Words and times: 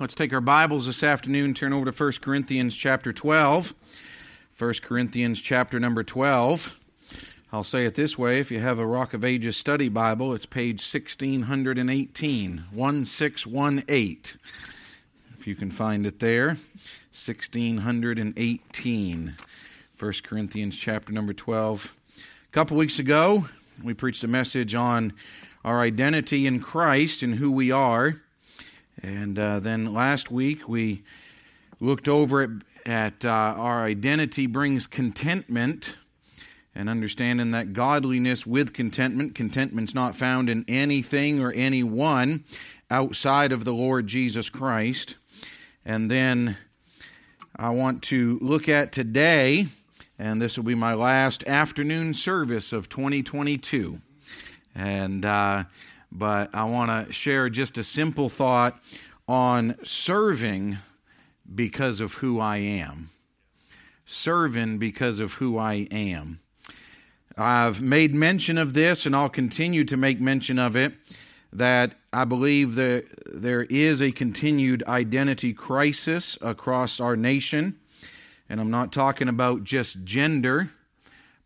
Let's 0.00 0.14
take 0.14 0.32
our 0.32 0.40
Bibles 0.40 0.86
this 0.86 1.02
afternoon, 1.02 1.54
turn 1.54 1.72
over 1.72 1.90
to 1.90 2.04
1 2.04 2.12
Corinthians 2.20 2.76
chapter 2.76 3.12
12. 3.12 3.74
1 4.56 4.74
Corinthians 4.80 5.40
chapter 5.40 5.80
number 5.80 6.04
12. 6.04 6.78
I'll 7.52 7.64
say 7.64 7.84
it 7.84 7.96
this 7.96 8.16
way 8.16 8.38
if 8.38 8.52
you 8.52 8.60
have 8.60 8.78
a 8.78 8.86
Rock 8.86 9.12
of 9.12 9.24
Ages 9.24 9.56
study 9.56 9.88
Bible, 9.88 10.32
it's 10.34 10.46
page 10.46 10.88
1618, 10.88 12.66
1618. 12.72 14.20
If 15.36 15.48
you 15.48 15.56
can 15.56 15.72
find 15.72 16.06
it 16.06 16.20
there, 16.20 16.58
1618. 17.10 19.36
1 19.98 20.12
Corinthians 20.22 20.76
chapter 20.76 21.12
number 21.12 21.32
12. 21.32 21.96
A 22.16 22.20
couple 22.52 22.76
weeks 22.76 23.00
ago, 23.00 23.48
we 23.82 23.94
preached 23.94 24.22
a 24.22 24.28
message 24.28 24.76
on 24.76 25.12
our 25.64 25.80
identity 25.80 26.46
in 26.46 26.60
Christ 26.60 27.24
and 27.24 27.34
who 27.34 27.50
we 27.50 27.72
are. 27.72 28.20
And 29.02 29.38
uh, 29.38 29.60
then 29.60 29.92
last 29.92 30.30
week 30.30 30.68
we 30.68 31.02
looked 31.80 32.08
over 32.08 32.42
at, 32.42 32.50
at 32.84 33.24
uh, 33.24 33.28
our 33.28 33.84
identity 33.84 34.46
brings 34.46 34.86
contentment 34.86 35.96
and 36.74 36.88
understanding 36.88 37.50
that 37.52 37.72
godliness 37.72 38.46
with 38.46 38.72
contentment, 38.72 39.34
contentment's 39.34 39.94
not 39.94 40.14
found 40.14 40.48
in 40.48 40.64
anything 40.68 41.40
or 41.40 41.52
anyone 41.52 42.44
outside 42.90 43.52
of 43.52 43.64
the 43.64 43.74
Lord 43.74 44.06
Jesus 44.06 44.48
Christ. 44.48 45.16
And 45.84 46.10
then 46.10 46.56
I 47.56 47.70
want 47.70 48.02
to 48.04 48.38
look 48.40 48.68
at 48.68 48.92
today, 48.92 49.68
and 50.18 50.40
this 50.40 50.56
will 50.56 50.64
be 50.64 50.74
my 50.74 50.94
last 50.94 51.42
afternoon 51.46 52.14
service 52.14 52.72
of 52.72 52.88
2022. 52.88 54.00
And 54.74 55.24
uh, 55.24 55.64
but 56.10 56.54
I 56.54 56.64
want 56.64 57.06
to 57.06 57.12
share 57.12 57.48
just 57.48 57.78
a 57.78 57.84
simple 57.84 58.28
thought 58.28 58.80
on 59.26 59.76
serving 59.84 60.78
because 61.54 62.00
of 62.00 62.14
who 62.14 62.40
I 62.40 62.58
am. 62.58 63.10
Serving 64.06 64.78
because 64.78 65.20
of 65.20 65.34
who 65.34 65.58
I 65.58 65.86
am. 65.90 66.40
I've 67.36 67.80
made 67.80 68.14
mention 68.14 68.58
of 68.58 68.72
this 68.72 69.06
and 69.06 69.14
I'll 69.14 69.28
continue 69.28 69.84
to 69.84 69.96
make 69.96 70.20
mention 70.20 70.58
of 70.58 70.76
it 70.76 70.94
that 71.52 71.94
I 72.12 72.24
believe 72.24 72.74
that 72.74 73.04
there 73.26 73.62
is 73.64 74.02
a 74.02 74.10
continued 74.10 74.82
identity 74.86 75.52
crisis 75.52 76.36
across 76.40 77.00
our 77.00 77.16
nation. 77.16 77.78
And 78.48 78.60
I'm 78.60 78.70
not 78.70 78.92
talking 78.92 79.28
about 79.28 79.64
just 79.64 80.04
gender, 80.04 80.70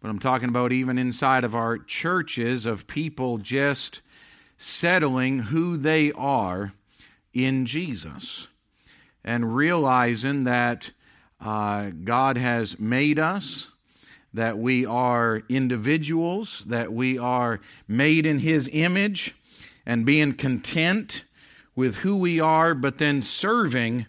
but 0.01 0.08
I'm 0.08 0.19
talking 0.19 0.48
about 0.48 0.73
even 0.73 0.98
inside 0.98 1.45
of 1.45 1.55
our 1.55 1.79
churches 1.79 2.64
of 2.64 2.86
people 2.86 3.39
just 3.39 4.01
settling 4.58 5.39
who 5.39 5.77
they 5.77 6.12
are 6.12 6.72
in 7.33 7.67
Jesus 7.67 8.48
and 9.25 9.55
realizing 9.55 10.45
that 10.45 10.91
uh, 11.41 11.91
God 12.05 12.36
has 12.36 12.78
made 12.78 13.19
us, 13.19 13.69
that 14.33 14.58
we 14.58 14.86
are 14.86 15.42
individuals, 15.48 16.61
that 16.67 16.92
we 16.92 17.19
are 17.19 17.61
made 17.89 18.27
in 18.27 18.41
His 18.41 18.69
image, 18.73 19.34
and 19.84 20.06
being 20.06 20.33
content 20.33 21.25
with 21.75 21.97
who 21.97 22.17
we 22.17 22.39
are, 22.39 22.75
but 22.75 22.98
then 22.98 23.23
serving 23.23 24.06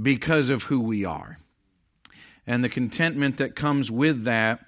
because 0.00 0.48
of 0.48 0.64
who 0.64 0.80
we 0.80 1.04
are. 1.04 1.38
And 2.46 2.62
the 2.62 2.68
contentment 2.68 3.36
that 3.38 3.56
comes 3.56 3.90
with 3.90 4.24
that. 4.24 4.64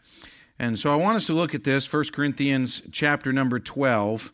And 0.59 0.79
so 0.79 0.93
I 0.93 0.97
want 0.97 1.17
us 1.17 1.27
to 1.27 1.35
look 1.35 1.55
at 1.55 1.65
this, 1.65 1.91
1 1.91 2.05
Corinthians 2.13 2.83
chapter 2.91 3.33
number 3.33 3.59
12. 3.59 4.33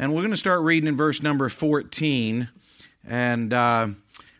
And 0.00 0.14
we're 0.14 0.20
going 0.20 0.30
to 0.30 0.36
start 0.36 0.62
reading 0.62 0.86
in 0.86 0.96
verse 0.96 1.24
number 1.24 1.48
14. 1.48 2.48
And 3.04 3.52
uh, 3.52 3.88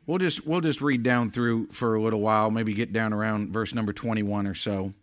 we'll, 0.07 0.19
just, 0.19 0.47
we'll 0.47 0.61
just 0.61 0.81
read 0.81 1.03
down 1.03 1.33
through 1.33 1.73
for 1.73 1.97
a 1.97 2.01
little 2.01 2.21
while, 2.21 2.53
maybe 2.53 2.75
get 2.75 2.93
down 2.93 3.13
around 3.13 3.53
verse 3.53 3.75
number 3.75 3.93
21 3.93 4.47
or 4.47 4.55
so. 4.55 4.95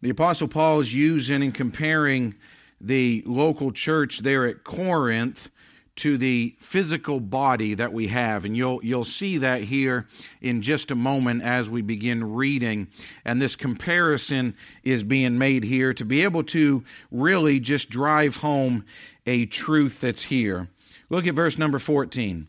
The 0.00 0.08
Apostle 0.08 0.48
Paul 0.48 0.80
is 0.80 0.94
using 0.94 1.42
and 1.42 1.54
comparing 1.54 2.34
the 2.80 3.22
local 3.26 3.72
church 3.72 4.20
there 4.20 4.46
at 4.46 4.64
Corinth 4.64 5.50
to 5.96 6.16
the 6.16 6.54
physical 6.58 7.20
body 7.20 7.74
that 7.74 7.92
we 7.92 8.08
have. 8.08 8.44
And 8.44 8.56
you'll, 8.56 8.82
you'll 8.82 9.04
see 9.04 9.38
that 9.38 9.62
here 9.64 10.06
in 10.40 10.62
just 10.62 10.90
a 10.90 10.94
moment 10.94 11.42
as 11.42 11.68
we 11.68 11.82
begin 11.82 12.32
reading. 12.32 12.88
And 13.24 13.40
this 13.40 13.56
comparison 13.56 14.56
is 14.82 15.02
being 15.02 15.36
made 15.36 15.64
here 15.64 15.92
to 15.94 16.04
be 16.04 16.22
able 16.22 16.44
to 16.44 16.84
really 17.10 17.60
just 17.60 17.90
drive 17.90 18.36
home 18.36 18.84
a 19.26 19.46
truth 19.46 20.00
that's 20.00 20.24
here. 20.24 20.68
Look 21.10 21.26
at 21.26 21.34
verse 21.34 21.58
number 21.58 21.78
14. 21.78 22.48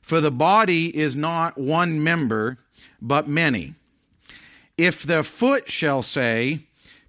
For 0.00 0.20
the 0.20 0.30
body 0.30 0.96
is 0.96 1.14
not 1.14 1.58
one 1.58 2.02
member, 2.02 2.58
but 3.00 3.28
many. 3.28 3.74
If 4.76 5.02
the 5.02 5.22
foot 5.22 5.70
shall 5.70 6.02
say, 6.02 6.60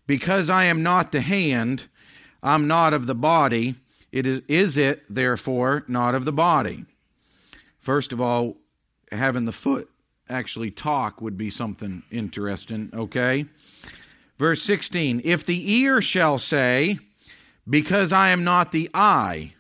Because 0.06 0.50
I 0.50 0.66
am 0.66 0.84
not 0.84 1.12
the 1.12 1.22
hand, 1.22 1.86
I'm 2.44 2.68
not 2.68 2.94
of 2.94 3.06
the 3.06 3.16
body, 3.16 3.76
it 4.12 4.26
is, 4.26 4.42
is 4.48 4.78
it, 4.78 5.04
therefore, 5.10 5.84
not 5.88 6.16
of 6.16 6.26
the 6.26 6.32
body? 6.32 6.86
First 7.80 8.12
of 8.12 8.20
all, 8.20 8.58
having 9.12 9.46
the 9.46 9.52
foot 9.52 9.90
actually 10.30 10.72
talk 10.72 11.22
would 11.22 11.38
be 11.38 11.50
something 11.50 12.04
interesting, 12.12 12.90
okay? 12.94 13.46
Verse 14.38 14.62
16 14.64 15.22
If 15.24 15.46
the 15.46 15.74
ear 15.74 16.02
shall 16.02 16.40
say, 16.40 17.00
Because 17.70 18.12
I 18.12 18.30
am 18.30 18.44
not 18.44 18.72
the 18.72 18.90
eye, 18.94 19.54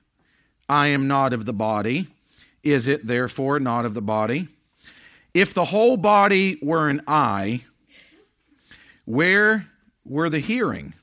I 0.67 0.87
am 0.87 1.07
not 1.07 1.33
of 1.33 1.45
the 1.45 1.53
body, 1.53 2.07
is 2.63 2.87
it 2.87 3.07
therefore 3.07 3.59
not 3.59 3.85
of 3.85 3.93
the 3.93 4.01
body? 4.01 4.47
If 5.33 5.53
the 5.53 5.65
whole 5.65 5.97
body 5.97 6.57
were 6.61 6.89
an 6.89 7.01
eye, 7.07 7.61
where 9.05 9.67
were 10.05 10.29
the 10.29 10.39
hearing? 10.39 10.93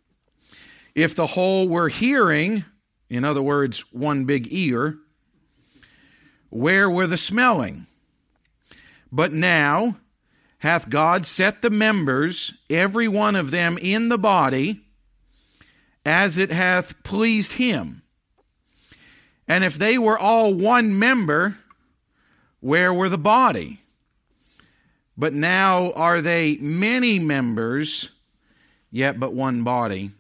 If 0.94 1.14
the 1.14 1.26
whole 1.26 1.68
were 1.68 1.88
hearing, 1.88 2.64
in 3.08 3.24
other 3.24 3.42
words, 3.42 3.80
one 3.92 4.24
big 4.24 4.52
ear, 4.52 4.98
where 6.50 6.90
were 6.90 7.06
the 7.06 7.16
smelling? 7.16 7.86
But 9.12 9.32
now 9.32 9.96
hath 10.58 10.88
God 10.88 11.26
set 11.26 11.62
the 11.62 11.70
members, 11.70 12.54
every 12.68 13.08
one 13.08 13.36
of 13.36 13.50
them 13.50 13.78
in 13.78 14.08
the 14.08 14.18
body, 14.18 14.82
as 16.04 16.38
it 16.38 16.50
hath 16.50 17.02
pleased 17.02 17.54
him. 17.54 18.02
And 19.48 19.62
if 19.64 19.78
they 19.78 19.98
were 19.98 20.18
all 20.18 20.52
one 20.52 20.98
member, 20.98 21.58
where 22.60 22.92
were 22.92 23.08
the 23.08 23.18
body? 23.18 23.80
But 25.16 25.32
now 25.32 25.92
are 25.92 26.20
they 26.20 26.56
many 26.60 27.18
members, 27.18 28.10
yet 28.90 29.20
but 29.20 29.32
one 29.32 29.62
body. 29.62 30.10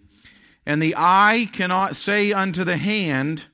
And 0.66 0.82
the 0.82 0.94
eye 0.96 1.48
cannot 1.52 1.94
say 1.94 2.32
unto 2.32 2.64
the 2.64 2.76
hand, 2.76 3.44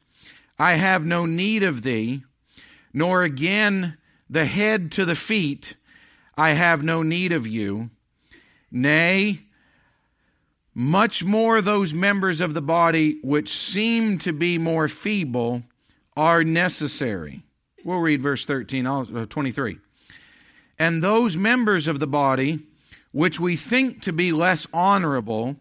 I 0.58 0.74
have 0.74 1.04
no 1.04 1.26
need 1.26 1.62
of 1.62 1.82
thee, 1.82 2.22
nor 2.92 3.22
again 3.22 3.98
the 4.30 4.46
head 4.46 4.90
to 4.92 5.04
the 5.04 5.14
feet, 5.14 5.74
I 6.36 6.50
have 6.50 6.82
no 6.82 7.02
need 7.02 7.32
of 7.32 7.46
you. 7.46 7.90
Nay, 8.70 9.40
much 10.74 11.22
more 11.22 11.60
those 11.60 11.92
members 11.92 12.40
of 12.40 12.54
the 12.54 12.62
body 12.62 13.18
which 13.22 13.50
seem 13.50 14.18
to 14.20 14.32
be 14.32 14.56
more 14.56 14.88
feeble 14.88 15.62
are 16.16 16.42
necessary. 16.42 17.42
We'll 17.84 17.98
read 17.98 18.22
verse 18.22 18.46
13, 18.46 18.86
uh, 18.86 19.26
23. 19.26 19.78
And 20.78 21.02
those 21.02 21.36
members 21.36 21.88
of 21.88 21.98
the 21.98 22.06
body 22.06 22.60
which 23.12 23.38
we 23.38 23.56
think 23.56 24.00
to 24.02 24.12
be 24.12 24.32
less 24.32 24.66
honorable, 24.72 25.56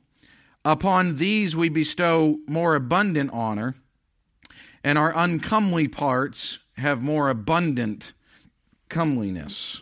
Upon 0.64 1.16
these 1.16 1.56
we 1.56 1.70
bestow 1.70 2.40
more 2.48 2.76
abundant 2.76 3.32
honor, 3.34 3.76
and 4.84 4.98
our 4.98 5.12
uncomely 5.16 5.88
parts 5.88 6.60
have 6.78 7.02
more 7.02 7.30
abundant 7.30 8.14
comeliness. 8.90 9.82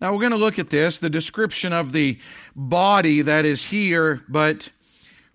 Now 0.00 0.12
we're 0.12 0.20
going 0.20 0.32
to 0.32 0.38
look 0.38 0.58
at 0.58 0.70
this, 0.70 0.98
the 0.98 1.10
description 1.10 1.74
of 1.74 1.92
the 1.92 2.18
body 2.56 3.20
that 3.22 3.44
is 3.44 3.64
here, 3.64 4.22
but 4.28 4.70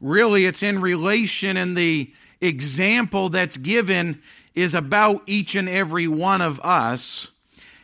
really 0.02 0.46
it's 0.46 0.64
in 0.64 0.82
relation 0.82 1.58
and 1.58 1.78
the 1.78 2.12
example 2.42 3.30
that's 3.30 3.58
given 3.58 4.22
is 4.56 4.74
about 4.74 5.22
each 5.28 5.56
and 5.56 5.70
every 5.70 6.08
one 6.08 6.42
of 6.42 6.60
us 6.62 7.30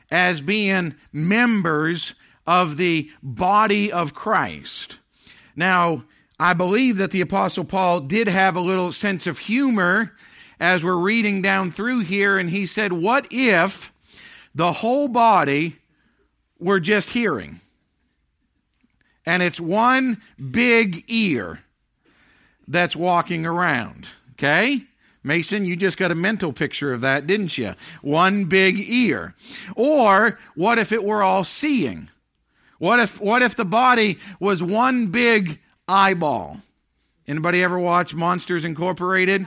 as 0.09 0.41
being 0.41 0.95
members 1.13 2.15
of 2.47 2.77
the 2.77 3.09
body 3.21 3.91
of 3.91 4.13
Christ. 4.13 4.97
Now, 5.55 6.05
I 6.41 6.53
believe 6.53 6.97
that 6.97 7.11
the 7.11 7.21
Apostle 7.21 7.65
Paul 7.65 7.99
did 7.99 8.27
have 8.27 8.55
a 8.55 8.61
little 8.61 8.91
sense 8.91 9.27
of 9.27 9.37
humor 9.37 10.15
as 10.59 10.83
we're 10.83 10.95
reading 10.95 11.43
down 11.43 11.69
through 11.69 11.99
here, 11.99 12.39
and 12.39 12.49
he 12.49 12.65
said, 12.65 12.91
What 12.91 13.27
if 13.29 13.93
the 14.55 14.71
whole 14.71 15.07
body 15.07 15.75
were 16.57 16.79
just 16.79 17.11
hearing? 17.11 17.59
And 19.23 19.43
it's 19.43 19.59
one 19.59 20.19
big 20.49 21.03
ear 21.07 21.59
that's 22.67 22.95
walking 22.95 23.45
around. 23.45 24.07
Okay? 24.31 24.85
Mason, 25.21 25.65
you 25.65 25.75
just 25.75 25.99
got 25.99 26.09
a 26.09 26.15
mental 26.15 26.53
picture 26.53 26.91
of 26.91 27.01
that, 27.01 27.27
didn't 27.27 27.55
you? 27.55 27.75
One 28.01 28.45
big 28.45 28.79
ear. 28.79 29.35
Or 29.75 30.39
what 30.55 30.79
if 30.79 30.91
it 30.91 31.03
were 31.03 31.21
all 31.21 31.43
seeing? 31.43 32.09
What 32.79 32.99
if 32.99 33.21
what 33.21 33.43
if 33.43 33.55
the 33.55 33.63
body 33.63 34.17
was 34.39 34.63
one 34.63 35.11
big 35.11 35.59
eyeball? 35.91 36.61
Anybody 37.27 37.63
ever 37.63 37.77
watch 37.77 38.15
Monsters 38.15 38.65
Incorporated? 38.65 39.45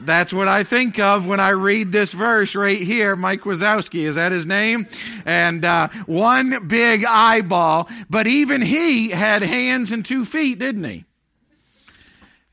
That's 0.00 0.32
what 0.32 0.46
I 0.46 0.62
think 0.62 0.98
of 0.98 1.26
when 1.26 1.40
I 1.40 1.50
read 1.50 1.90
this 1.90 2.12
verse 2.12 2.54
right 2.54 2.80
here. 2.80 3.16
Mike 3.16 3.42
Wazowski, 3.42 4.00
is 4.00 4.16
that 4.16 4.30
his 4.30 4.46
name? 4.46 4.86
And 5.24 5.64
uh, 5.64 5.88
one 6.04 6.68
big 6.68 7.04
eyeball, 7.06 7.88
but 8.10 8.26
even 8.26 8.60
he 8.60 9.10
had 9.10 9.42
hands 9.42 9.90
and 9.90 10.04
two 10.04 10.24
feet, 10.24 10.58
didn't 10.58 10.84
he? 10.84 11.04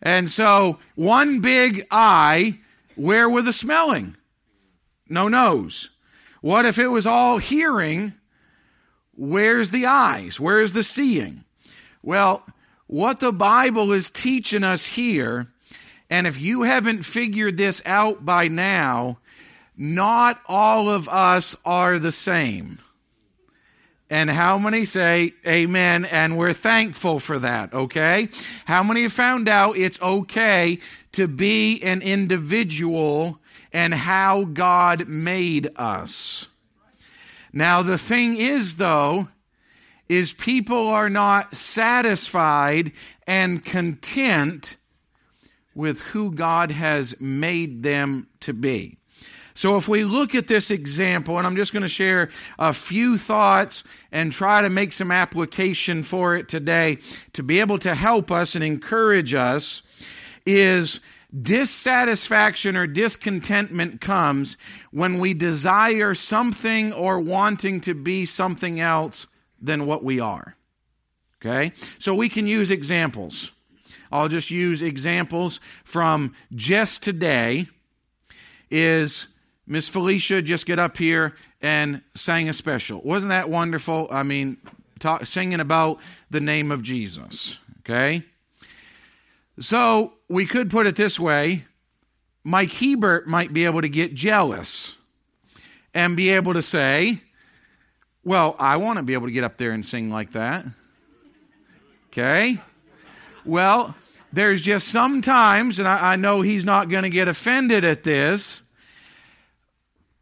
And 0.01 0.29
so, 0.29 0.79
one 0.95 1.41
big 1.41 1.85
eye, 1.91 2.59
where 2.95 3.29
were 3.29 3.41
the 3.41 3.53
smelling? 3.53 4.15
No 5.09 5.27
nose. 5.27 5.89
What 6.41 6.65
if 6.65 6.77
it 6.77 6.87
was 6.87 7.05
all 7.05 7.37
hearing? 7.39 8.13
Where's 9.15 9.71
the 9.71 9.85
eyes? 9.85 10.39
Where's 10.39 10.73
the 10.73 10.83
seeing? 10.83 11.43
Well, 12.03 12.43
what 12.85 13.19
the 13.19 13.33
Bible 13.33 13.91
is 13.91 14.11
teaching 14.11 14.63
us 14.63 14.85
here 14.85 15.47
and 16.13 16.27
if 16.27 16.39
you 16.39 16.61
haven't 16.61 17.01
figured 17.01 17.57
this 17.57 17.81
out 17.87 18.23
by 18.23 18.47
now, 18.47 19.17
not 19.75 20.39
all 20.45 20.87
of 20.87 21.09
us 21.09 21.55
are 21.65 21.97
the 21.97 22.11
same. 22.11 22.77
And 24.11 24.29
how 24.29 24.59
many 24.59 24.85
say 24.85 25.31
amen 25.47 26.05
and 26.05 26.37
we're 26.37 26.53
thankful 26.53 27.19
for 27.19 27.39
that, 27.39 27.73
okay? 27.73 28.29
How 28.65 28.83
many 28.83 29.01
have 29.01 29.13
found 29.13 29.49
out 29.49 29.75
it's 29.75 29.99
okay 29.99 30.77
to 31.13 31.27
be 31.27 31.81
an 31.81 32.03
individual 32.03 33.39
and 33.71 33.91
how 33.91 34.43
God 34.43 35.07
made 35.07 35.69
us? 35.75 36.45
Now, 37.51 37.81
the 37.81 37.97
thing 37.97 38.35
is, 38.35 38.75
though, 38.75 39.29
is 40.09 40.33
people 40.33 40.87
are 40.87 41.09
not 41.09 41.55
satisfied 41.55 42.91
and 43.25 43.63
content 43.63 44.75
with 45.75 46.01
who 46.01 46.31
God 46.31 46.71
has 46.71 47.19
made 47.19 47.83
them 47.83 48.27
to 48.41 48.53
be. 48.53 48.97
So, 49.55 49.77
if 49.77 49.87
we 49.87 50.03
look 50.03 50.33
at 50.33 50.47
this 50.47 50.71
example, 50.71 51.37
and 51.37 51.45
I'm 51.45 51.55
just 51.55 51.73
going 51.73 51.83
to 51.83 51.89
share 51.89 52.31
a 52.57 52.73
few 52.73 53.19
thoughts 53.19 53.83
and 54.11 54.31
try 54.31 54.63
to 54.63 54.69
make 54.69 54.93
some 54.93 55.11
application 55.11 56.01
for 56.01 56.35
it 56.35 56.49
today 56.49 56.97
to 57.33 57.43
be 57.43 57.59
able 57.59 57.77
to 57.79 57.93
help 57.93 58.31
us 58.31 58.55
and 58.55 58.63
encourage 58.63 59.35
us, 59.35 59.83
is 60.45 60.99
dissatisfaction 61.39 62.75
or 62.75 62.87
discontentment 62.87 64.01
comes 64.01 64.57
when 64.91 65.19
we 65.19 65.33
desire 65.33 66.15
something 66.15 66.91
or 66.93 67.19
wanting 67.19 67.79
to 67.81 67.93
be 67.93 68.25
something 68.25 68.79
else 68.79 69.27
than 69.63 69.85
what 69.85 70.03
we 70.03 70.19
are. 70.19 70.55
Okay? 71.43 71.71
So, 71.97 72.13
we 72.13 72.29
can 72.29 72.45
use 72.45 72.69
examples. 72.69 73.51
I'll 74.11 74.27
just 74.27 74.51
use 74.51 74.83
examples 74.83 75.59
from 75.83 76.35
just 76.53 77.01
today. 77.01 77.67
Is 78.69 79.27
Miss 79.65 79.89
Felicia 79.89 80.41
just 80.41 80.65
get 80.65 80.77
up 80.77 80.97
here 80.97 81.35
and 81.61 82.03
sang 82.13 82.49
a 82.49 82.53
special? 82.53 83.01
Wasn't 83.01 83.29
that 83.29 83.49
wonderful? 83.49 84.07
I 84.11 84.23
mean, 84.23 84.57
talk, 84.99 85.25
singing 85.25 85.59
about 85.59 85.99
the 86.29 86.39
name 86.39 86.71
of 86.71 86.83
Jesus. 86.83 87.57
Okay? 87.79 88.23
So 89.59 90.13
we 90.29 90.45
could 90.45 90.69
put 90.69 90.87
it 90.87 90.95
this 90.95 91.19
way 91.19 91.65
Mike 92.43 92.71
Hebert 92.71 93.27
might 93.27 93.53
be 93.53 93.65
able 93.65 93.81
to 93.81 93.89
get 93.89 94.13
jealous 94.13 94.95
and 95.93 96.15
be 96.15 96.29
able 96.29 96.53
to 96.53 96.61
say, 96.61 97.22
Well, 98.25 98.55
I 98.57 98.77
want 98.77 98.97
to 98.97 99.03
be 99.03 99.13
able 99.13 99.27
to 99.27 99.33
get 99.33 99.43
up 99.43 99.57
there 99.57 99.71
and 99.71 99.85
sing 99.85 100.09
like 100.09 100.31
that. 100.31 100.65
Okay? 102.07 102.61
Well, 103.43 103.95
there's 104.31 104.61
just 104.61 104.87
sometimes, 104.87 105.79
and 105.79 105.87
I, 105.87 106.13
I 106.13 106.15
know 106.15 106.41
he's 106.41 106.63
not 106.63 106.89
going 106.89 107.03
to 107.03 107.09
get 107.09 107.27
offended 107.27 107.83
at 107.83 108.03
this, 108.03 108.61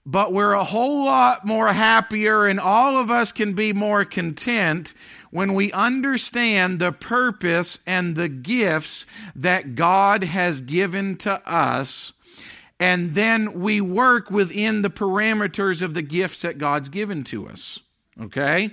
but 0.05 0.33
we're 0.33 0.53
a 0.53 0.63
whole 0.63 1.05
lot 1.05 1.45
more 1.45 1.67
happier, 1.67 2.47
and 2.47 2.59
all 2.59 2.97
of 2.97 3.11
us 3.11 3.31
can 3.31 3.53
be 3.53 3.71
more 3.71 4.03
content 4.03 4.93
when 5.29 5.53
we 5.53 5.71
understand 5.71 6.79
the 6.79 6.91
purpose 6.91 7.79
and 7.85 8.15
the 8.15 8.27
gifts 8.27 9.05
that 9.35 9.75
God 9.75 10.23
has 10.23 10.61
given 10.61 11.15
to 11.17 11.33
us, 11.49 12.13
and 12.79 13.13
then 13.13 13.59
we 13.61 13.79
work 13.79 14.31
within 14.31 14.81
the 14.81 14.89
parameters 14.89 15.81
of 15.81 15.93
the 15.93 16.01
gifts 16.01 16.41
that 16.41 16.57
God's 16.57 16.89
given 16.89 17.23
to 17.25 17.47
us. 17.47 17.79
Okay? 18.21 18.69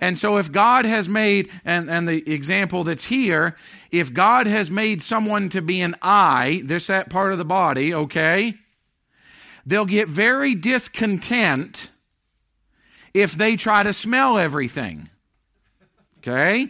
And 0.00 0.18
so, 0.18 0.36
if 0.36 0.52
God 0.52 0.84
has 0.84 1.08
made, 1.08 1.50
and, 1.64 1.88
and 1.88 2.06
the 2.06 2.30
example 2.30 2.84
that's 2.84 3.04
here, 3.04 3.56
if 3.90 4.12
God 4.12 4.46
has 4.46 4.70
made 4.70 5.02
someone 5.02 5.48
to 5.50 5.62
be 5.62 5.80
an 5.80 5.96
eye, 6.02 6.60
this, 6.64 6.88
that 6.88 7.08
part 7.08 7.32
of 7.32 7.38
the 7.38 7.44
body, 7.44 7.94
okay, 7.94 8.54
they'll 9.64 9.86
get 9.86 10.08
very 10.08 10.54
discontent 10.54 11.90
if 13.14 13.32
they 13.32 13.56
try 13.56 13.82
to 13.82 13.92
smell 13.92 14.36
everything. 14.36 15.08
Okay? 16.18 16.66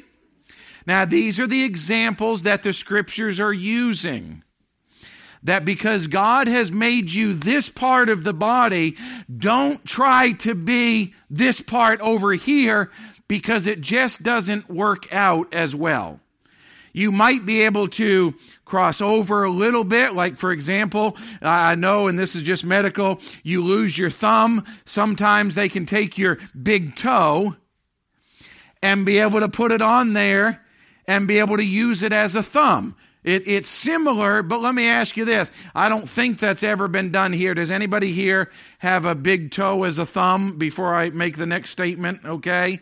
Now, 0.87 1.05
these 1.05 1.41
are 1.41 1.49
the 1.49 1.65
examples 1.65 2.45
that 2.45 2.63
the 2.63 2.73
scriptures 2.73 3.41
are 3.41 3.53
using. 3.53 4.45
That 5.47 5.65
because 5.65 6.09
God 6.09 6.49
has 6.49 6.73
made 6.73 7.13
you 7.13 7.33
this 7.33 7.69
part 7.69 8.09
of 8.09 8.25
the 8.25 8.35
body, 8.35 8.97
don't 9.35 9.85
try 9.85 10.33
to 10.33 10.57
be 10.57 11.15
this 11.31 11.61
part 11.61 12.01
over 12.01 12.33
here 12.33 12.91
because 13.29 13.69
it 13.69 13.81
just 13.81 14.25
doesn't 14.25 14.69
work 14.69 15.13
out 15.13 15.55
as 15.55 15.75
well. 15.75 16.19
You 16.93 17.13
might 17.13 17.47
be 17.47 17.63
able 17.63 17.87
to 17.89 18.35
cross 18.65 19.01
over 19.01 19.45
a 19.45 19.51
little 19.51 19.85
bit. 19.85 20.15
Like, 20.15 20.37
for 20.37 20.51
example, 20.51 21.17
I 21.41 21.77
know, 21.77 22.09
and 22.09 22.19
this 22.19 22.35
is 22.35 22.43
just 22.43 22.65
medical, 22.65 23.21
you 23.45 23.63
lose 23.63 23.97
your 23.97 24.11
thumb. 24.11 24.65
Sometimes 24.85 25.55
they 25.55 25.69
can 25.69 25.87
take 25.87 26.19
your 26.19 26.39
big 26.61 26.97
toe 26.97 27.55
and 28.83 29.07
be 29.07 29.19
able 29.19 29.39
to 29.39 29.49
put 29.49 29.71
it 29.71 29.83
on 29.83 30.13
there 30.13 30.65
and 31.07 31.29
be 31.29 31.39
able 31.39 31.57
to 31.57 31.65
use 31.65 32.03
it 32.03 32.13
as 32.13 32.35
a 32.35 32.43
thumb. 32.43 32.97
It, 33.27 33.49
it's 33.49 33.69
similar, 33.69 34.45
but 34.45 34.61
let 34.61 34.73
me 34.73 34.87
ask 34.87 35.17
you 35.17 35.25
this. 35.25 35.51
I 35.75 35.89
don't 35.89 36.09
think 36.09 36.39
that's 36.39 36.63
ever 36.63 36.87
been 36.87 37.11
done 37.11 37.33
here. 37.33 37.55
Does 37.55 37.73
anybody 37.73 38.13
here 38.13 38.53
have 38.79 39.05
a 39.05 39.17
big 39.17 39.51
toe 39.51 39.83
as 39.83 39.99
a 39.99 40.07
thumb 40.07 40.57
before 40.59 40.95
I 40.95 41.11
make 41.11 41.37
the 41.37 41.45
next 41.45 41.71
statement? 41.71 42.25
Okay. 42.25 42.79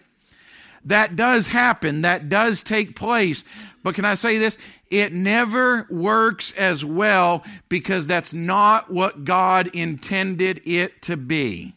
That 0.85 1.17
does 1.17 1.47
happen. 1.47 2.03
That 2.03 2.29
does 2.29 2.63
take 2.63 2.95
place. 2.95 3.43
But 3.83 3.95
can 3.95 4.05
I 4.05 4.15
say 4.15 4.37
this? 4.37 4.59
It 4.91 5.15
never 5.15 5.87
works 5.89 6.53
as 6.53 6.85
well 6.85 7.43
because 7.71 8.07
that's 8.07 8.35
not 8.35 8.93
what 8.93 9.25
God 9.25 9.69
intended 9.69 10.61
it 10.67 11.01
to 11.03 11.17
be. 11.17 11.75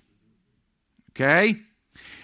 Okay? 1.12 1.62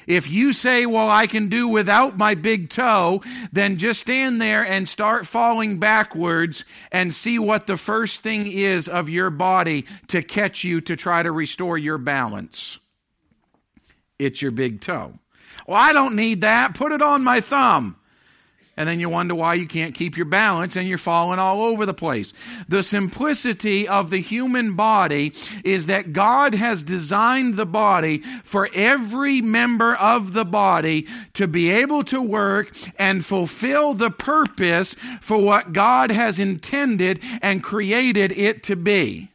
If 0.07 0.29
you 0.29 0.53
say, 0.53 0.85
Well, 0.85 1.09
I 1.09 1.27
can 1.27 1.47
do 1.47 1.67
without 1.67 2.17
my 2.17 2.35
big 2.35 2.69
toe, 2.69 3.21
then 3.51 3.77
just 3.77 4.01
stand 4.01 4.41
there 4.41 4.65
and 4.65 4.87
start 4.87 5.27
falling 5.27 5.79
backwards 5.79 6.65
and 6.91 7.13
see 7.13 7.39
what 7.39 7.67
the 7.67 7.77
first 7.77 8.21
thing 8.21 8.47
is 8.47 8.87
of 8.87 9.09
your 9.09 9.29
body 9.29 9.85
to 10.07 10.21
catch 10.21 10.63
you 10.63 10.81
to 10.81 10.95
try 10.95 11.23
to 11.23 11.31
restore 11.31 11.77
your 11.77 11.97
balance. 11.97 12.79
It's 14.19 14.41
your 14.41 14.51
big 14.51 14.81
toe. 14.81 15.19
Well, 15.67 15.77
I 15.77 15.93
don't 15.93 16.15
need 16.15 16.41
that. 16.41 16.75
Put 16.75 16.91
it 16.91 17.01
on 17.01 17.23
my 17.23 17.41
thumb. 17.41 17.97
And 18.75 18.89
then 18.89 18.99
you 18.99 19.07
wonder 19.07 19.35
why 19.35 19.53
you 19.53 19.67
can't 19.67 19.93
keep 19.93 20.17
your 20.17 20.25
balance 20.25 20.75
and 20.75 20.87
you're 20.87 20.97
falling 20.97 21.37
all 21.37 21.61
over 21.61 21.85
the 21.85 21.93
place. 21.93 22.33
The 22.67 22.81
simplicity 22.81 23.87
of 23.87 24.09
the 24.09 24.17
human 24.17 24.75
body 24.75 25.33
is 25.63 25.85
that 25.85 26.11
God 26.11 26.55
has 26.55 26.81
designed 26.81 27.53
the 27.53 27.67
body 27.67 28.23
for 28.43 28.67
every 28.73 29.41
member 29.41 29.93
of 29.93 30.33
the 30.33 30.45
body 30.45 31.07
to 31.33 31.47
be 31.47 31.69
able 31.69 32.03
to 32.05 32.19
work 32.19 32.75
and 32.97 33.23
fulfill 33.23 33.93
the 33.93 34.09
purpose 34.09 34.95
for 35.21 35.37
what 35.37 35.73
God 35.73 36.09
has 36.09 36.39
intended 36.39 37.19
and 37.43 37.63
created 37.63 38.31
it 38.31 38.63
to 38.63 38.75
be. 38.75 39.29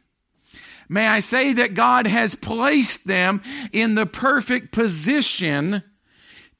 May 0.89 1.07
I 1.07 1.21
say 1.21 1.53
that 1.53 1.75
God 1.75 2.07
has 2.07 2.35
placed 2.35 3.07
them 3.07 3.41
in 3.71 3.95
the 3.95 4.07
perfect 4.07 4.73
position 4.73 5.83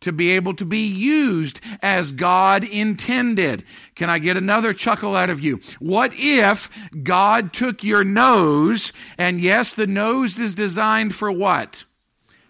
to 0.02 0.12
be 0.12 0.32
able 0.32 0.54
to 0.56 0.66
be 0.66 0.86
used 0.86 1.60
as 1.82 2.12
God 2.12 2.64
intended. 2.64 3.64
Can 3.96 4.10
I 4.10 4.20
get 4.20 4.38
another 4.38 4.74
chuckle 4.74 5.16
out 5.16 5.30
of 5.30 5.42
you? 5.42 5.60
What 5.80 6.14
if 6.16 6.70
God 7.04 7.54
took 7.54 7.84
your 7.84 8.04
nose, 8.04 8.94
and 9.18 9.42
yes, 9.42 9.74
the 9.74 9.88
nose 9.88 10.40
is 10.40 10.56
designed 10.56 11.16
for 11.16 11.32
what? 11.32 11.84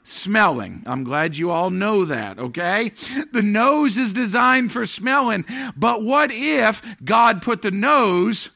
Smelling. 0.03 0.83
I'm 0.85 1.03
glad 1.03 1.37
you 1.37 1.51
all 1.51 1.69
know 1.69 2.05
that, 2.05 2.39
okay? 2.39 2.91
The 3.31 3.43
nose 3.43 3.97
is 3.97 4.13
designed 4.13 4.71
for 4.71 4.85
smelling, 4.85 5.45
but 5.75 6.03
what 6.03 6.31
if 6.33 6.81
God 7.03 7.41
put 7.41 7.61
the 7.61 7.71
nose 7.71 8.49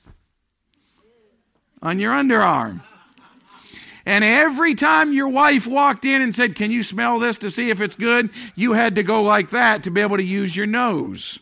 on 1.83 1.99
your 1.99 2.13
underarm. 2.13 2.81
And 4.05 4.23
every 4.23 4.75
time 4.75 5.13
your 5.13 5.29
wife 5.29 5.65
walked 5.65 6.03
in 6.03 6.21
and 6.21 6.35
said, 6.35 6.55
Can 6.55 6.71
you 6.71 6.83
smell 6.83 7.19
this 7.19 7.37
to 7.39 7.49
see 7.49 7.69
if 7.69 7.79
it's 7.79 7.95
good? 7.95 8.29
You 8.55 8.73
had 8.73 8.95
to 8.95 9.03
go 9.03 9.21
like 9.23 9.51
that 9.51 9.83
to 9.83 9.91
be 9.91 10.01
able 10.01 10.17
to 10.17 10.23
use 10.23 10.55
your 10.55 10.65
nose. 10.65 11.39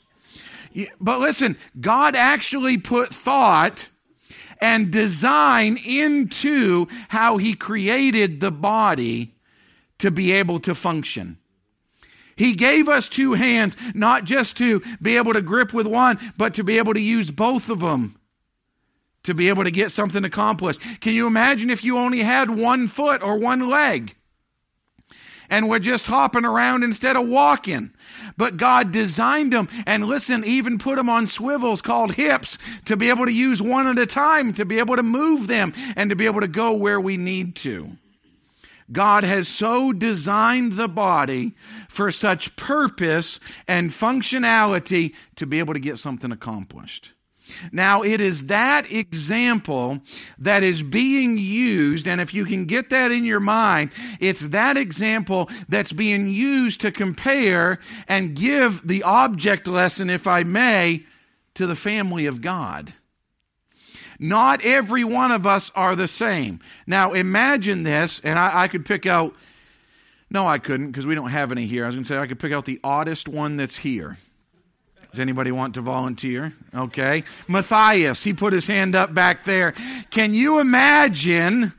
But 1.00 1.20
listen, 1.20 1.58
God 1.80 2.16
actually 2.16 2.78
put 2.78 3.14
thought 3.14 3.90
and 4.60 4.92
design 4.92 5.78
into 5.86 6.88
how 7.10 7.38
He 7.38 7.56
created 7.56 8.40
the 8.40 8.52
body 8.52 9.34
to 9.98 10.12
be 10.12 10.32
able 10.34 10.60
to 10.62 10.76
function. 10.76 11.38
He 12.36 12.54
gave 12.54 12.88
us 12.88 13.10
two 13.10 13.34
hands, 13.34 13.76
not 13.94 14.24
just 14.24 14.58
to 14.58 14.82
be 15.02 15.18
able 15.18 15.34
to 15.34 15.42
grip 15.42 15.74
with 15.74 15.88
one, 15.88 16.20
but 16.38 16.54
to 16.56 16.64
be 16.64 16.78
able 16.78 16.94
to 16.94 17.02
use 17.02 17.30
both 17.32 17.70
of 17.70 17.80
them 17.82 18.21
to 19.24 19.34
be 19.34 19.50
able 19.50 19.64
to 19.64 19.72
get 19.72 19.92
something 19.92 20.24
accomplished. 20.24 20.82
Can 21.00 21.14
you 21.14 21.28
imagine 21.28 21.70
if 21.70 21.84
you 21.84 21.98
only 21.98 22.20
had 22.20 22.50
one 22.50 22.88
foot 22.88 23.22
or 23.22 23.38
one 23.38 23.70
leg? 23.70 24.16
and 25.52 25.68
were 25.68 25.80
just 25.80 26.08
hopping 26.08 26.46
around 26.46 26.82
instead 26.82 27.18
of 27.18 27.28
walking. 27.28 27.92
But 28.38 28.58
God 28.58 28.92
designed 28.92 29.54
them 29.54 29.68
and 29.86 30.06
listen, 30.06 30.44
even 30.46 30.80
put 30.80 30.96
them 30.96 31.10
on 31.10 31.28
swivels 31.28 31.82
called 31.82 32.16
hips 32.16 32.58
to 32.86 32.96
be 32.96 33.10
able 33.10 33.26
to 33.26 33.34
use 33.34 33.62
one 33.62 33.86
at 33.86 34.00
a 34.00 34.06
time, 34.06 34.54
to 34.54 34.66
be 34.66 34.80
able 34.80 34.96
to 34.96 35.04
move 35.04 35.48
them 35.48 35.74
and 35.96 36.10
to 36.10 36.16
be 36.16 36.26
able 36.26 36.40
to 36.40 36.48
go 36.48 36.72
where 36.72 37.02
we 37.02 37.18
need 37.18 37.56
to. 37.58 37.98
God 38.92 39.24
has 39.24 39.48
so 39.48 39.94
designed 39.94 40.74
the 40.74 40.88
body 40.88 41.54
for 41.88 42.12
such 42.12 42.56
purpose 42.56 43.40
and 43.68 43.90
functionality 43.90 45.14
to 45.36 45.46
be 45.46 45.60
able 45.60 45.74
to 45.74 45.80
get 45.80 45.98
something 45.98 46.32
accomplished. 46.32 47.12
Now, 47.72 48.02
it 48.02 48.22
is 48.22 48.48
that 48.48 48.92
example 48.92 50.00
that 50.40 50.64
is 50.64 50.84
being 50.84 51.38
used, 51.38 52.08
and 52.08 52.22
if 52.22 52.34
you 52.34 52.46
can 52.46 52.66
get 52.66 52.90
that 52.90 53.12
in 53.12 53.26
your 53.26 53.40
mind, 53.40 53.92
it's 54.20 54.48
that 54.50 54.78
example 54.78 55.50
that's 55.70 55.92
being 55.92 56.30
used 56.30 56.82
to 56.82 56.92
compare 56.92 57.80
and 58.08 58.36
give 58.36 58.88
the 58.88 59.04
object 59.04 59.68
lesson, 59.68 60.10
if 60.10 60.28
I 60.28 60.44
may, 60.44 61.06
to 61.56 61.68
the 61.68 61.76
family 61.76 62.26
of 62.26 62.42
God. 62.42 62.94
Not 64.20 64.64
every 64.64 65.04
one 65.04 65.32
of 65.32 65.48
us 65.48 65.72
are 65.76 65.96
the 65.96 66.08
same. 66.08 66.60
Now, 66.86 67.14
imagine 67.14 67.84
this, 67.84 68.22
and 68.24 68.38
I, 68.38 68.64
I 68.64 68.68
could 68.68 68.86
pick 68.86 69.08
out, 69.08 69.36
no, 70.30 70.48
I 70.48 70.60
couldn't 70.60 70.92
because 70.92 71.08
we 71.08 71.16
don't 71.16 71.32
have 71.32 71.52
any 71.52 71.66
here. 71.66 71.84
I 71.84 71.88
was 71.88 71.96
going 71.96 72.04
to 72.04 72.08
say 72.08 72.18
I 72.18 72.28
could 72.28 72.40
pick 72.40 72.54
out 72.54 72.66
the 72.66 72.80
oddest 72.84 73.28
one 73.28 73.58
that's 73.58 73.78
here. 73.78 74.18
Does 75.12 75.20
anybody 75.20 75.52
want 75.52 75.76
to 75.76 75.82
volunteer? 75.82 76.54
Okay. 76.74 77.24
Matthias, 77.48 78.24
he 78.24 78.34
put 78.34 78.54
his 78.54 78.66
hand 78.66 78.96
up 78.96 79.14
back 79.14 79.44
there. 79.44 79.74
Can 80.10 80.34
you 80.34 80.60
imagine, 80.60 81.74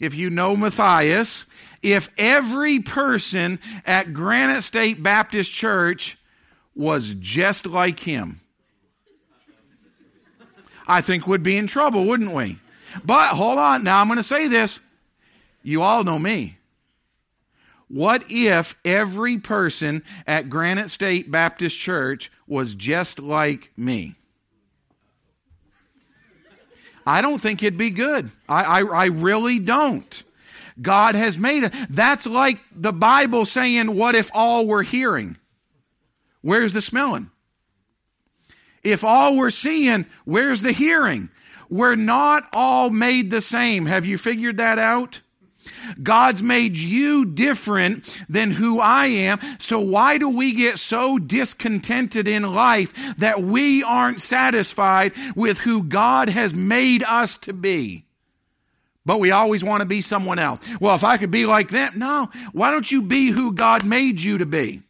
if 0.00 0.14
you 0.14 0.30
know 0.30 0.56
Matthias, 0.56 1.44
if 1.82 2.08
every 2.16 2.80
person 2.80 3.58
at 3.84 4.14
Granite 4.14 4.62
State 4.62 5.02
Baptist 5.02 5.52
Church 5.52 6.16
was 6.74 7.14
just 7.20 7.66
like 7.66 8.00
him? 8.00 8.40
I 10.88 11.02
think 11.02 11.26
we'd 11.26 11.42
be 11.42 11.56
in 11.56 11.66
trouble, 11.66 12.06
wouldn't 12.06 12.32
we? 12.32 12.58
But 13.04 13.30
hold 13.30 13.58
on. 13.58 13.84
Now 13.84 14.00
I'm 14.00 14.06
going 14.06 14.16
to 14.18 14.22
say 14.22 14.48
this. 14.48 14.80
You 15.62 15.82
all 15.82 16.04
know 16.04 16.18
me. 16.18 16.55
What 17.88 18.24
if 18.28 18.74
every 18.84 19.38
person 19.38 20.02
at 20.26 20.50
Granite 20.50 20.90
State 20.90 21.30
Baptist 21.30 21.78
Church 21.78 22.30
was 22.46 22.74
just 22.74 23.20
like 23.20 23.72
me? 23.76 24.16
I 27.06 27.20
don't 27.20 27.38
think 27.38 27.62
it'd 27.62 27.78
be 27.78 27.90
good. 27.90 28.30
I, 28.48 28.80
I, 28.80 28.82
I 28.82 29.04
really 29.06 29.60
don't. 29.60 30.24
God 30.82 31.14
has 31.14 31.38
made 31.38 31.62
it. 31.62 31.72
That's 31.88 32.26
like 32.26 32.58
the 32.74 32.92
Bible 32.92 33.44
saying, 33.44 33.94
What 33.94 34.16
if 34.16 34.30
all 34.34 34.66
were 34.66 34.82
hearing? 34.82 35.36
Where's 36.42 36.72
the 36.72 36.82
smelling? 36.82 37.30
If 38.82 39.04
all 39.04 39.36
we're 39.36 39.50
seeing, 39.50 40.06
where's 40.24 40.62
the 40.62 40.72
hearing? 40.72 41.30
We're 41.68 41.96
not 41.96 42.48
all 42.52 42.90
made 42.90 43.30
the 43.30 43.40
same. 43.40 43.86
Have 43.86 44.06
you 44.06 44.18
figured 44.18 44.58
that 44.58 44.78
out? 44.78 45.20
God's 46.02 46.42
made 46.42 46.76
you 46.76 47.24
different 47.24 48.04
than 48.28 48.50
who 48.50 48.80
I 48.80 49.06
am. 49.06 49.38
So 49.58 49.80
why 49.80 50.18
do 50.18 50.28
we 50.28 50.54
get 50.54 50.78
so 50.78 51.18
discontented 51.18 52.28
in 52.28 52.54
life 52.54 53.16
that 53.18 53.42
we 53.42 53.82
aren't 53.82 54.20
satisfied 54.20 55.12
with 55.34 55.60
who 55.60 55.82
God 55.82 56.28
has 56.28 56.54
made 56.54 57.02
us 57.04 57.36
to 57.38 57.52
be? 57.52 58.04
But 59.04 59.20
we 59.20 59.30
always 59.30 59.62
want 59.62 59.82
to 59.82 59.86
be 59.86 60.02
someone 60.02 60.40
else. 60.40 60.58
Well, 60.80 60.96
if 60.96 61.04
I 61.04 61.16
could 61.16 61.30
be 61.30 61.46
like 61.46 61.68
them, 61.68 61.92
no. 61.96 62.28
Why 62.52 62.72
don't 62.72 62.90
you 62.90 63.02
be 63.02 63.30
who 63.30 63.52
God 63.52 63.86
made 63.86 64.20
you 64.20 64.38
to 64.38 64.46
be? 64.46 64.82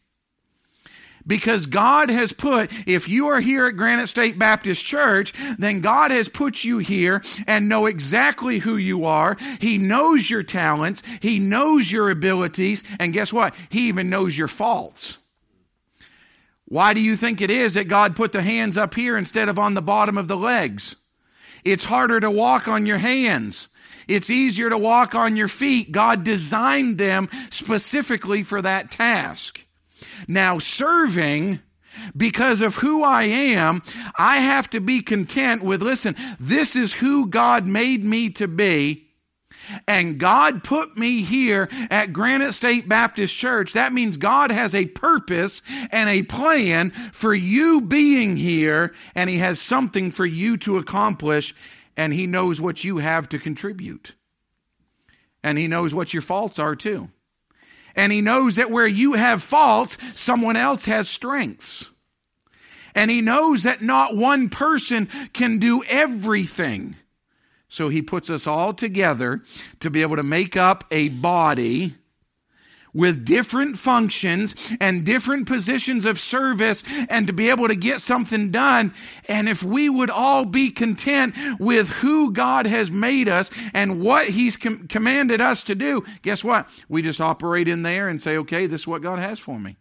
Because 1.26 1.66
God 1.66 2.08
has 2.08 2.32
put, 2.32 2.70
if 2.86 3.08
you 3.08 3.28
are 3.28 3.40
here 3.40 3.66
at 3.66 3.76
Granite 3.76 4.06
State 4.06 4.38
Baptist 4.38 4.84
Church, 4.84 5.32
then 5.58 5.80
God 5.80 6.12
has 6.12 6.28
put 6.28 6.62
you 6.62 6.78
here 6.78 7.22
and 7.48 7.68
know 7.68 7.86
exactly 7.86 8.58
who 8.60 8.76
you 8.76 9.06
are. 9.06 9.36
He 9.60 9.76
knows 9.76 10.30
your 10.30 10.44
talents. 10.44 11.02
He 11.20 11.40
knows 11.40 11.90
your 11.90 12.10
abilities. 12.10 12.84
And 13.00 13.12
guess 13.12 13.32
what? 13.32 13.54
He 13.70 13.88
even 13.88 14.08
knows 14.08 14.38
your 14.38 14.48
faults. 14.48 15.18
Why 16.66 16.94
do 16.94 17.00
you 17.00 17.16
think 17.16 17.40
it 17.40 17.50
is 17.50 17.74
that 17.74 17.88
God 17.88 18.16
put 18.16 18.32
the 18.32 18.42
hands 18.42 18.76
up 18.76 18.94
here 18.94 19.16
instead 19.16 19.48
of 19.48 19.58
on 19.58 19.74
the 19.74 19.82
bottom 19.82 20.18
of 20.18 20.28
the 20.28 20.36
legs? 20.36 20.96
It's 21.64 21.84
harder 21.84 22.20
to 22.20 22.30
walk 22.30 22.68
on 22.68 22.86
your 22.86 22.98
hands. 22.98 23.68
It's 24.06 24.30
easier 24.30 24.70
to 24.70 24.78
walk 24.78 25.16
on 25.16 25.34
your 25.34 25.48
feet. 25.48 25.90
God 25.90 26.22
designed 26.22 26.98
them 26.98 27.28
specifically 27.50 28.44
for 28.44 28.62
that 28.62 28.92
task. 28.92 29.65
Now, 30.28 30.58
serving, 30.58 31.60
because 32.16 32.60
of 32.60 32.76
who 32.76 33.02
I 33.02 33.24
am, 33.24 33.82
I 34.18 34.38
have 34.38 34.68
to 34.70 34.80
be 34.80 35.02
content 35.02 35.62
with 35.62 35.82
listen, 35.82 36.16
this 36.38 36.76
is 36.76 36.94
who 36.94 37.28
God 37.28 37.66
made 37.66 38.04
me 38.04 38.30
to 38.30 38.48
be. 38.48 39.06
And 39.88 40.18
God 40.18 40.62
put 40.62 40.96
me 40.96 41.22
here 41.22 41.68
at 41.90 42.12
Granite 42.12 42.52
State 42.52 42.88
Baptist 42.88 43.34
Church. 43.34 43.72
That 43.72 43.92
means 43.92 44.16
God 44.16 44.52
has 44.52 44.74
a 44.74 44.86
purpose 44.86 45.60
and 45.90 46.08
a 46.08 46.22
plan 46.22 46.90
for 47.12 47.34
you 47.34 47.80
being 47.80 48.36
here, 48.36 48.94
and 49.14 49.28
He 49.28 49.38
has 49.38 49.60
something 49.60 50.10
for 50.12 50.26
you 50.26 50.56
to 50.58 50.76
accomplish, 50.76 51.54
and 51.96 52.12
He 52.12 52.26
knows 52.26 52.60
what 52.60 52.84
you 52.84 52.98
have 52.98 53.28
to 53.30 53.38
contribute. 53.38 54.14
And 55.42 55.58
He 55.58 55.66
knows 55.66 55.92
what 55.94 56.12
your 56.12 56.22
faults 56.22 56.58
are 56.60 56.76
too. 56.76 57.10
And 57.96 58.12
he 58.12 58.20
knows 58.20 58.56
that 58.56 58.70
where 58.70 58.86
you 58.86 59.14
have 59.14 59.42
faults, 59.42 59.98
someone 60.14 60.54
else 60.56 60.84
has 60.84 61.08
strengths. 61.08 61.86
And 62.94 63.10
he 63.10 63.20
knows 63.20 63.64
that 63.64 63.82
not 63.82 64.16
one 64.16 64.48
person 64.48 65.08
can 65.32 65.58
do 65.58 65.82
everything. 65.84 66.96
So 67.68 67.88
he 67.88 68.00
puts 68.00 68.30
us 68.30 68.46
all 68.46 68.72
together 68.72 69.42
to 69.80 69.90
be 69.90 70.02
able 70.02 70.16
to 70.16 70.22
make 70.22 70.56
up 70.56 70.84
a 70.90 71.08
body 71.08 71.94
with 72.96 73.24
different 73.24 73.78
functions 73.78 74.54
and 74.80 75.04
different 75.04 75.46
positions 75.46 76.04
of 76.04 76.18
service 76.18 76.82
and 77.08 77.26
to 77.26 77.32
be 77.32 77.50
able 77.50 77.68
to 77.68 77.76
get 77.76 78.00
something 78.00 78.50
done. 78.50 78.92
And 79.28 79.48
if 79.48 79.62
we 79.62 79.88
would 79.88 80.10
all 80.10 80.44
be 80.44 80.70
content 80.70 81.34
with 81.60 81.90
who 81.90 82.32
God 82.32 82.66
has 82.66 82.90
made 82.90 83.28
us 83.28 83.50
and 83.74 84.00
what 84.00 84.28
He's 84.28 84.56
com- 84.56 84.88
commanded 84.88 85.40
us 85.40 85.62
to 85.64 85.74
do, 85.74 86.04
guess 86.22 86.42
what? 86.42 86.68
We 86.88 87.02
just 87.02 87.20
operate 87.20 87.68
in 87.68 87.82
there 87.82 88.08
and 88.08 88.22
say, 88.22 88.36
okay, 88.38 88.66
this 88.66 88.82
is 88.82 88.86
what 88.86 89.02
God 89.02 89.18
has 89.18 89.38
for 89.38 89.58
me. 89.58 89.76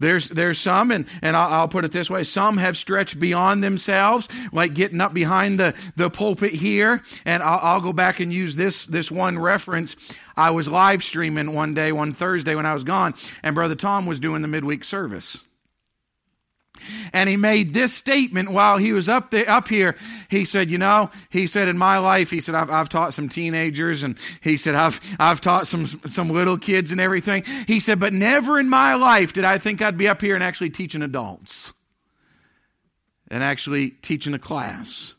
There's, 0.00 0.30
there's 0.30 0.58
some, 0.58 0.90
and, 0.90 1.06
and 1.22 1.36
I'll, 1.36 1.52
I'll, 1.60 1.68
put 1.68 1.84
it 1.84 1.92
this 1.92 2.10
way 2.10 2.24
some 2.24 2.56
have 2.56 2.76
stretched 2.76 3.20
beyond 3.20 3.62
themselves, 3.62 4.28
like 4.50 4.74
getting 4.74 5.00
up 5.00 5.14
behind 5.14 5.60
the, 5.60 5.74
the 5.94 6.10
pulpit 6.10 6.52
here. 6.52 7.02
And 7.24 7.42
I'll, 7.42 7.60
I'll 7.62 7.80
go 7.80 7.92
back 7.92 8.18
and 8.18 8.32
use 8.32 8.56
this, 8.56 8.86
this 8.86 9.10
one 9.10 9.38
reference. 9.38 9.94
I 10.36 10.50
was 10.50 10.68
live 10.68 11.04
streaming 11.04 11.52
one 11.52 11.74
day, 11.74 11.92
one 11.92 12.14
Thursday 12.14 12.54
when 12.54 12.66
I 12.66 12.74
was 12.74 12.82
gone, 12.82 13.14
and 13.42 13.54
Brother 13.54 13.74
Tom 13.74 14.06
was 14.06 14.18
doing 14.18 14.42
the 14.42 14.48
midweek 14.48 14.84
service. 14.84 15.49
And 17.12 17.28
he 17.28 17.36
made 17.36 17.74
this 17.74 17.94
statement 17.94 18.52
while 18.52 18.78
he 18.78 18.92
was 18.92 19.08
up 19.08 19.30
there, 19.30 19.48
up 19.48 19.68
here. 19.68 19.96
He 20.28 20.44
said, 20.44 20.70
you 20.70 20.78
know, 20.78 21.10
he 21.30 21.46
said, 21.46 21.68
in 21.68 21.78
my 21.78 21.98
life, 21.98 22.30
he 22.30 22.40
said, 22.40 22.54
I've, 22.54 22.70
I've 22.70 22.88
taught 22.88 23.14
some 23.14 23.28
teenagers 23.28 24.02
and 24.02 24.18
he 24.42 24.56
said, 24.56 24.74
I've, 24.74 25.00
I've 25.18 25.40
taught 25.40 25.66
some, 25.66 25.86
some 25.86 26.30
little 26.30 26.58
kids 26.58 26.92
and 26.92 27.00
everything. 27.00 27.44
He 27.66 27.80
said, 27.80 28.00
but 28.00 28.12
never 28.12 28.58
in 28.58 28.68
my 28.68 28.94
life 28.94 29.32
did 29.32 29.44
I 29.44 29.58
think 29.58 29.82
I'd 29.82 29.98
be 29.98 30.08
up 30.08 30.20
here 30.20 30.34
and 30.34 30.44
actually 30.44 30.70
teaching 30.70 31.02
adults 31.02 31.72
and 33.28 33.42
actually 33.42 33.90
teaching 33.90 34.34
a 34.34 34.38
class. 34.38 35.14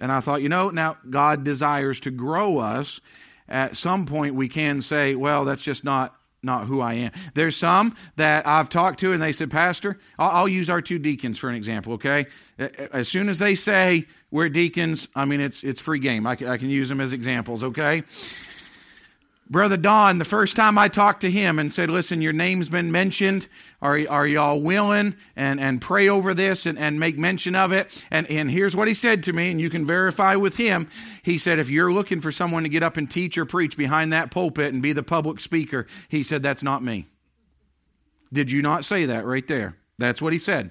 And 0.00 0.10
I 0.10 0.20
thought, 0.20 0.42
you 0.42 0.48
know, 0.48 0.70
now 0.70 0.96
God 1.08 1.44
desires 1.44 2.00
to 2.00 2.10
grow 2.10 2.58
us. 2.58 3.00
At 3.48 3.76
some 3.76 4.06
point, 4.06 4.34
we 4.34 4.48
can 4.48 4.82
say, 4.82 5.14
well, 5.14 5.44
that's 5.44 5.62
just 5.62 5.84
not 5.84 6.16
not 6.42 6.66
who 6.66 6.80
I 6.80 6.94
am. 6.94 7.12
There's 7.34 7.56
some 7.56 7.94
that 8.16 8.46
I've 8.46 8.68
talked 8.68 9.00
to 9.00 9.12
and 9.12 9.22
they 9.22 9.32
said, 9.32 9.50
Pastor, 9.50 9.98
I'll, 10.18 10.48
use 10.48 10.68
our 10.68 10.80
two 10.80 10.98
deacons 10.98 11.38
for 11.38 11.48
an 11.48 11.54
example, 11.54 11.94
okay? 11.94 12.26
As 12.58 13.08
soon 13.08 13.28
as 13.28 13.38
they 13.38 13.54
say 13.54 14.06
we're 14.30 14.48
deacons, 14.48 15.08
I 15.14 15.24
mean, 15.24 15.40
it's, 15.40 15.62
it's 15.62 15.80
free 15.80 16.00
game. 16.00 16.26
I 16.26 16.34
can, 16.34 16.48
I 16.48 16.56
can 16.56 16.68
use 16.68 16.88
them 16.88 17.00
as 17.00 17.12
examples, 17.12 17.62
okay? 17.62 18.02
Brother 19.50 19.76
Don, 19.76 20.18
the 20.18 20.24
first 20.24 20.56
time 20.56 20.78
I 20.78 20.88
talked 20.88 21.20
to 21.22 21.30
him 21.30 21.58
and 21.58 21.70
said, 21.70 21.90
Listen, 21.90 22.22
your 22.22 22.32
name's 22.32 22.68
been 22.68 22.90
mentioned. 22.90 23.48
Are, 23.82 23.98
are 24.08 24.26
y'all 24.26 24.60
willing 24.60 25.16
and, 25.36 25.60
and 25.60 25.80
pray 25.80 26.08
over 26.08 26.32
this 26.32 26.64
and, 26.64 26.78
and 26.78 26.98
make 26.98 27.18
mention 27.18 27.54
of 27.54 27.72
it? 27.72 28.04
And, 28.10 28.30
and 28.30 28.50
here's 28.50 28.74
what 28.74 28.88
he 28.88 28.94
said 28.94 29.22
to 29.24 29.32
me, 29.32 29.50
and 29.50 29.60
you 29.60 29.68
can 29.68 29.84
verify 29.84 30.36
with 30.36 30.56
him. 30.56 30.88
He 31.22 31.36
said, 31.36 31.58
If 31.58 31.68
you're 31.68 31.92
looking 31.92 32.20
for 32.20 32.32
someone 32.32 32.62
to 32.62 32.68
get 32.68 32.82
up 32.82 32.96
and 32.96 33.10
teach 33.10 33.36
or 33.36 33.44
preach 33.44 33.76
behind 33.76 34.12
that 34.12 34.30
pulpit 34.30 34.72
and 34.72 34.80
be 34.80 34.92
the 34.92 35.02
public 35.02 35.38
speaker, 35.38 35.86
he 36.08 36.22
said, 36.22 36.42
That's 36.42 36.62
not 36.62 36.82
me. 36.82 37.08
Did 38.32 38.50
you 38.50 38.62
not 38.62 38.84
say 38.84 39.04
that 39.06 39.26
right 39.26 39.46
there? 39.46 39.76
That's 39.98 40.22
what 40.22 40.32
he 40.32 40.38
said. 40.38 40.70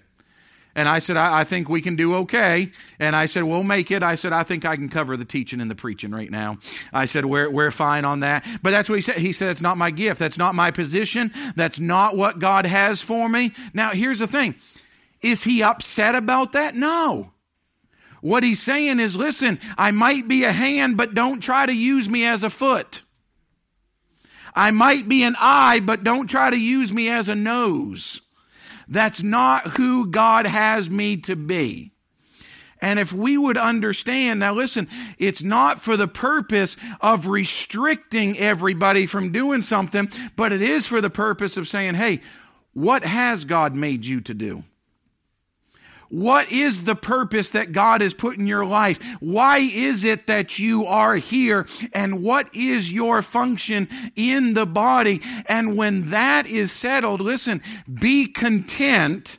And 0.75 0.87
I 0.87 0.99
said, 0.99 1.17
I, 1.17 1.41
I, 1.41 1.43
think 1.43 1.67
we 1.67 1.81
can 1.81 1.95
do 1.95 2.15
okay. 2.15 2.71
And 2.99 3.15
I 3.15 3.25
said, 3.25 3.43
we'll 3.43 3.63
make 3.63 3.91
it. 3.91 4.03
I 4.03 4.15
said, 4.15 4.31
I 4.31 4.43
think 4.43 4.63
I 4.63 4.75
can 4.75 4.87
cover 4.87 5.17
the 5.17 5.25
teaching 5.25 5.59
and 5.59 5.69
the 5.69 5.75
preaching 5.75 6.11
right 6.11 6.31
now. 6.31 6.57
I 6.93 7.05
said, 7.05 7.25
we're, 7.25 7.49
we're 7.49 7.71
fine 7.71 8.05
on 8.05 8.21
that. 8.21 8.45
But 8.61 8.71
that's 8.71 8.87
what 8.87 8.95
he 8.95 9.01
said. 9.01 9.17
He 9.17 9.33
said, 9.33 9.49
it's 9.49 9.61
not 9.61 9.77
my 9.77 9.91
gift. 9.91 10.19
That's 10.19 10.37
not 10.37 10.55
my 10.55 10.71
position. 10.71 11.31
That's 11.55 11.79
not 11.79 12.15
what 12.15 12.39
God 12.39 12.65
has 12.65 13.01
for 13.01 13.27
me. 13.27 13.53
Now, 13.73 13.91
here's 13.91 14.19
the 14.19 14.27
thing 14.27 14.55
Is 15.21 15.43
he 15.43 15.61
upset 15.61 16.15
about 16.15 16.53
that? 16.53 16.75
No. 16.75 17.33
What 18.21 18.43
he's 18.43 18.61
saying 18.61 18.99
is, 18.99 19.15
listen, 19.15 19.59
I 19.77 19.91
might 19.91 20.27
be 20.27 20.43
a 20.43 20.51
hand, 20.51 20.95
but 20.95 21.15
don't 21.15 21.41
try 21.41 21.65
to 21.65 21.75
use 21.75 22.07
me 22.07 22.25
as 22.25 22.43
a 22.43 22.49
foot. 22.49 23.01
I 24.53 24.71
might 24.71 25.09
be 25.09 25.23
an 25.23 25.35
eye, 25.39 25.79
but 25.79 26.03
don't 26.03 26.27
try 26.27 26.49
to 26.49 26.59
use 26.59 26.93
me 26.93 27.09
as 27.09 27.29
a 27.29 27.35
nose. 27.35 28.21
That's 28.91 29.23
not 29.23 29.77
who 29.77 30.07
God 30.07 30.45
has 30.45 30.89
me 30.89 31.15
to 31.21 31.37
be. 31.37 31.93
And 32.81 32.99
if 32.99 33.13
we 33.13 33.37
would 33.37 33.57
understand, 33.57 34.41
now 34.41 34.53
listen, 34.53 34.89
it's 35.17 35.41
not 35.41 35.79
for 35.79 35.95
the 35.95 36.09
purpose 36.09 36.75
of 36.99 37.27
restricting 37.27 38.37
everybody 38.37 39.05
from 39.05 39.31
doing 39.31 39.61
something, 39.61 40.11
but 40.35 40.51
it 40.51 40.61
is 40.61 40.87
for 40.87 40.99
the 40.99 41.09
purpose 41.09 41.55
of 41.55 41.69
saying, 41.69 41.93
hey, 41.93 42.21
what 42.73 43.05
has 43.05 43.45
God 43.45 43.75
made 43.75 44.05
you 44.05 44.19
to 44.21 44.33
do? 44.33 44.65
What 46.11 46.51
is 46.51 46.83
the 46.83 46.95
purpose 46.95 47.51
that 47.51 47.71
God 47.71 48.01
has 48.01 48.13
put 48.13 48.37
in 48.37 48.45
your 48.45 48.65
life? 48.65 48.99
Why 49.21 49.59
is 49.59 50.03
it 50.03 50.27
that 50.27 50.59
you 50.59 50.85
are 50.85 51.15
here? 51.15 51.65
And 51.93 52.21
what 52.21 52.53
is 52.53 52.91
your 52.91 53.21
function 53.21 53.87
in 54.17 54.53
the 54.53 54.65
body? 54.65 55.21
And 55.45 55.77
when 55.77 56.09
that 56.09 56.47
is 56.47 56.73
settled, 56.73 57.21
listen, 57.21 57.61
be 57.91 58.27
content 58.27 59.37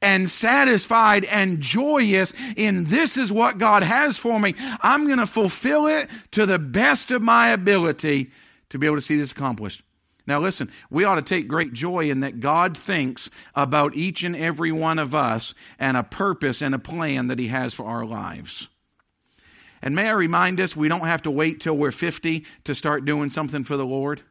and 0.00 0.28
satisfied 0.28 1.24
and 1.24 1.60
joyous 1.60 2.32
in 2.56 2.84
this 2.84 3.16
is 3.16 3.32
what 3.32 3.58
God 3.58 3.82
has 3.82 4.16
for 4.16 4.38
me. 4.38 4.54
I'm 4.80 5.06
going 5.06 5.18
to 5.18 5.26
fulfill 5.26 5.86
it 5.86 6.08
to 6.32 6.46
the 6.46 6.60
best 6.60 7.10
of 7.10 7.20
my 7.20 7.48
ability 7.48 8.30
to 8.68 8.78
be 8.78 8.86
able 8.86 8.96
to 8.96 9.02
see 9.02 9.16
this 9.16 9.32
accomplished. 9.32 9.82
Now, 10.26 10.40
listen, 10.40 10.70
we 10.90 11.04
ought 11.04 11.16
to 11.16 11.22
take 11.22 11.48
great 11.48 11.74
joy 11.74 12.10
in 12.10 12.20
that 12.20 12.40
God 12.40 12.76
thinks 12.76 13.28
about 13.54 13.94
each 13.94 14.22
and 14.22 14.34
every 14.34 14.72
one 14.72 14.98
of 14.98 15.14
us 15.14 15.54
and 15.78 15.96
a 15.96 16.02
purpose 16.02 16.62
and 16.62 16.74
a 16.74 16.78
plan 16.78 17.26
that 17.26 17.38
He 17.38 17.48
has 17.48 17.74
for 17.74 17.84
our 17.84 18.06
lives. 18.06 18.68
And 19.82 19.94
may 19.94 20.08
I 20.08 20.12
remind 20.12 20.60
us, 20.60 20.74
we 20.74 20.88
don't 20.88 21.06
have 21.06 21.22
to 21.22 21.30
wait 21.30 21.60
till 21.60 21.76
we're 21.76 21.90
50 21.90 22.46
to 22.64 22.74
start 22.74 23.04
doing 23.04 23.28
something 23.28 23.64
for 23.64 23.76
the 23.76 23.84
Lord. 23.84 24.22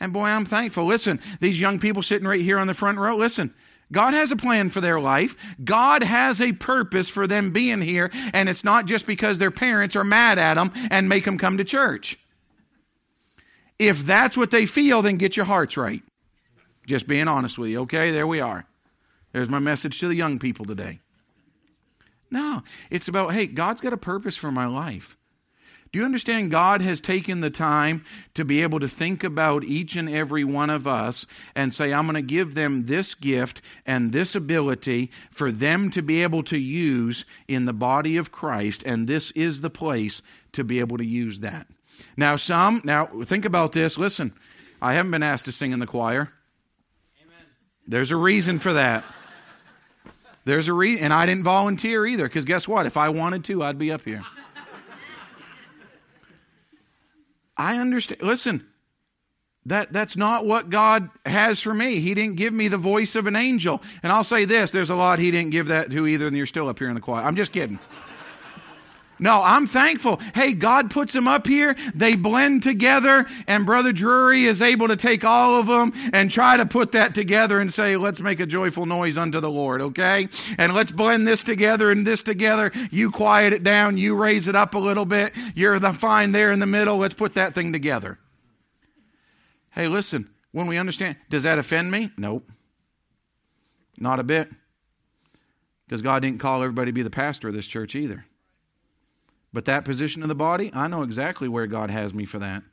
And 0.00 0.10
boy, 0.10 0.24
I'm 0.24 0.46
thankful. 0.46 0.86
Listen, 0.86 1.20
these 1.40 1.60
young 1.60 1.78
people 1.78 2.02
sitting 2.02 2.26
right 2.26 2.40
here 2.40 2.58
on 2.58 2.66
the 2.66 2.72
front 2.72 2.98
row, 2.98 3.14
listen, 3.14 3.52
God 3.92 4.14
has 4.14 4.32
a 4.32 4.36
plan 4.36 4.70
for 4.70 4.80
their 4.80 4.98
life. 4.98 5.36
God 5.62 6.02
has 6.02 6.40
a 6.40 6.52
purpose 6.52 7.10
for 7.10 7.26
them 7.26 7.52
being 7.52 7.82
here. 7.82 8.10
And 8.32 8.48
it's 8.48 8.64
not 8.64 8.86
just 8.86 9.06
because 9.06 9.38
their 9.38 9.50
parents 9.50 9.96
are 9.96 10.04
mad 10.04 10.38
at 10.38 10.54
them 10.54 10.72
and 10.90 11.10
make 11.10 11.24
them 11.26 11.36
come 11.36 11.58
to 11.58 11.64
church. 11.64 12.18
If 13.78 14.04
that's 14.04 14.36
what 14.36 14.50
they 14.50 14.66
feel, 14.66 15.02
then 15.02 15.16
get 15.16 15.36
your 15.36 15.46
hearts 15.46 15.76
right. 15.76 16.02
Just 16.86 17.06
being 17.06 17.28
honest 17.28 17.58
with 17.58 17.70
you, 17.70 17.80
okay? 17.80 18.10
There 18.10 18.26
we 18.26 18.40
are. 18.40 18.66
There's 19.32 19.48
my 19.48 19.58
message 19.58 19.98
to 20.00 20.08
the 20.08 20.14
young 20.14 20.38
people 20.38 20.64
today. 20.64 21.00
No, 22.30 22.62
it's 22.90 23.08
about, 23.08 23.32
hey, 23.32 23.46
God's 23.46 23.80
got 23.80 23.92
a 23.92 23.98
purpose 23.98 24.36
for 24.36 24.50
my 24.50 24.66
life. 24.66 25.16
Do 25.92 26.00
you 26.00 26.04
understand? 26.04 26.50
God 26.50 26.82
has 26.82 27.00
taken 27.00 27.38
the 27.38 27.50
time 27.50 28.04
to 28.34 28.44
be 28.44 28.62
able 28.62 28.80
to 28.80 28.88
think 28.88 29.22
about 29.22 29.62
each 29.62 29.94
and 29.94 30.08
every 30.08 30.42
one 30.42 30.68
of 30.68 30.88
us 30.88 31.24
and 31.54 31.72
say, 31.72 31.92
I'm 31.92 32.06
going 32.06 32.16
to 32.16 32.22
give 32.22 32.54
them 32.54 32.86
this 32.86 33.14
gift 33.14 33.62
and 33.86 34.12
this 34.12 34.34
ability 34.34 35.12
for 35.30 35.52
them 35.52 35.92
to 35.92 36.02
be 36.02 36.24
able 36.24 36.42
to 36.44 36.58
use 36.58 37.24
in 37.46 37.66
the 37.66 37.72
body 37.72 38.16
of 38.16 38.32
Christ, 38.32 38.82
and 38.84 39.06
this 39.06 39.30
is 39.32 39.60
the 39.60 39.70
place 39.70 40.20
to 40.50 40.64
be 40.64 40.80
able 40.80 40.98
to 40.98 41.06
use 41.06 41.38
that. 41.40 41.68
Now, 42.16 42.36
some, 42.36 42.80
now 42.84 43.06
think 43.24 43.44
about 43.44 43.72
this. 43.72 43.98
Listen, 43.98 44.32
I 44.80 44.94
haven't 44.94 45.10
been 45.10 45.22
asked 45.22 45.46
to 45.46 45.52
sing 45.52 45.72
in 45.72 45.78
the 45.78 45.86
choir. 45.86 46.32
Amen. 47.22 47.46
There's 47.86 48.10
a 48.10 48.16
reason 48.16 48.58
for 48.58 48.72
that. 48.74 49.04
There's 50.44 50.68
a 50.68 50.72
reason, 50.74 51.04
and 51.04 51.12
I 51.12 51.26
didn't 51.26 51.44
volunteer 51.44 52.04
either, 52.06 52.24
because 52.24 52.44
guess 52.44 52.68
what? 52.68 52.86
If 52.86 52.96
I 52.96 53.08
wanted 53.08 53.44
to, 53.44 53.62
I'd 53.62 53.78
be 53.78 53.90
up 53.90 54.02
here. 54.02 54.22
I 57.56 57.78
understand. 57.78 58.22
Listen, 58.22 58.66
that, 59.66 59.92
that's 59.92 60.16
not 60.16 60.44
what 60.44 60.68
God 60.70 61.08
has 61.24 61.60
for 61.60 61.72
me. 61.72 62.00
He 62.00 62.14
didn't 62.14 62.36
give 62.36 62.52
me 62.52 62.68
the 62.68 62.76
voice 62.76 63.16
of 63.16 63.26
an 63.26 63.36
angel. 63.36 63.80
And 64.02 64.12
I'll 64.12 64.24
say 64.24 64.44
this 64.44 64.72
there's 64.72 64.90
a 64.90 64.94
lot 64.94 65.18
He 65.18 65.30
didn't 65.30 65.50
give 65.50 65.68
that 65.68 65.90
to 65.90 66.06
either, 66.06 66.26
and 66.26 66.36
you're 66.36 66.46
still 66.46 66.68
up 66.68 66.78
here 66.78 66.88
in 66.88 66.94
the 66.94 67.00
choir. 67.00 67.24
I'm 67.24 67.36
just 67.36 67.52
kidding. 67.52 67.78
No, 69.18 69.42
I'm 69.42 69.66
thankful. 69.66 70.20
Hey, 70.34 70.54
God 70.54 70.90
puts 70.90 71.12
them 71.12 71.28
up 71.28 71.46
here. 71.46 71.76
They 71.94 72.16
blend 72.16 72.62
together, 72.62 73.26
and 73.46 73.64
Brother 73.64 73.92
Drury 73.92 74.44
is 74.44 74.60
able 74.60 74.88
to 74.88 74.96
take 74.96 75.24
all 75.24 75.58
of 75.58 75.66
them 75.66 75.92
and 76.12 76.30
try 76.30 76.56
to 76.56 76.66
put 76.66 76.92
that 76.92 77.14
together 77.14 77.58
and 77.60 77.72
say, 77.72 77.96
let's 77.96 78.20
make 78.20 78.40
a 78.40 78.46
joyful 78.46 78.86
noise 78.86 79.16
unto 79.16 79.40
the 79.40 79.50
Lord, 79.50 79.80
okay? 79.80 80.28
And 80.58 80.74
let's 80.74 80.90
blend 80.90 81.28
this 81.28 81.42
together 81.42 81.90
and 81.90 82.06
this 82.06 82.22
together. 82.22 82.72
You 82.90 83.10
quiet 83.10 83.52
it 83.52 83.62
down, 83.62 83.98
you 83.98 84.16
raise 84.16 84.48
it 84.48 84.56
up 84.56 84.74
a 84.74 84.78
little 84.78 85.06
bit. 85.06 85.32
You're 85.54 85.78
the 85.78 85.92
fine 85.92 86.32
there 86.32 86.50
in 86.50 86.58
the 86.58 86.66
middle. 86.66 86.98
Let's 86.98 87.14
put 87.14 87.34
that 87.34 87.54
thing 87.54 87.72
together. 87.72 88.18
Hey, 89.70 89.88
listen, 89.88 90.30
when 90.52 90.66
we 90.66 90.76
understand, 90.76 91.16
does 91.30 91.44
that 91.44 91.58
offend 91.58 91.90
me? 91.90 92.10
Nope. 92.16 92.50
Not 93.98 94.18
a 94.18 94.24
bit. 94.24 94.48
Because 95.86 96.02
God 96.02 96.22
didn't 96.22 96.40
call 96.40 96.62
everybody 96.62 96.90
to 96.90 96.92
be 96.92 97.02
the 97.02 97.10
pastor 97.10 97.48
of 97.48 97.54
this 97.54 97.66
church 97.66 97.94
either. 97.94 98.24
But 99.54 99.66
that 99.66 99.84
position 99.84 100.22
in 100.22 100.28
the 100.28 100.34
body, 100.34 100.72
I 100.74 100.88
know 100.88 101.02
exactly 101.02 101.48
where 101.48 101.68
God 101.68 101.88
has 101.88 102.12
me 102.12 102.24
for 102.24 102.40
that. 102.40 102.64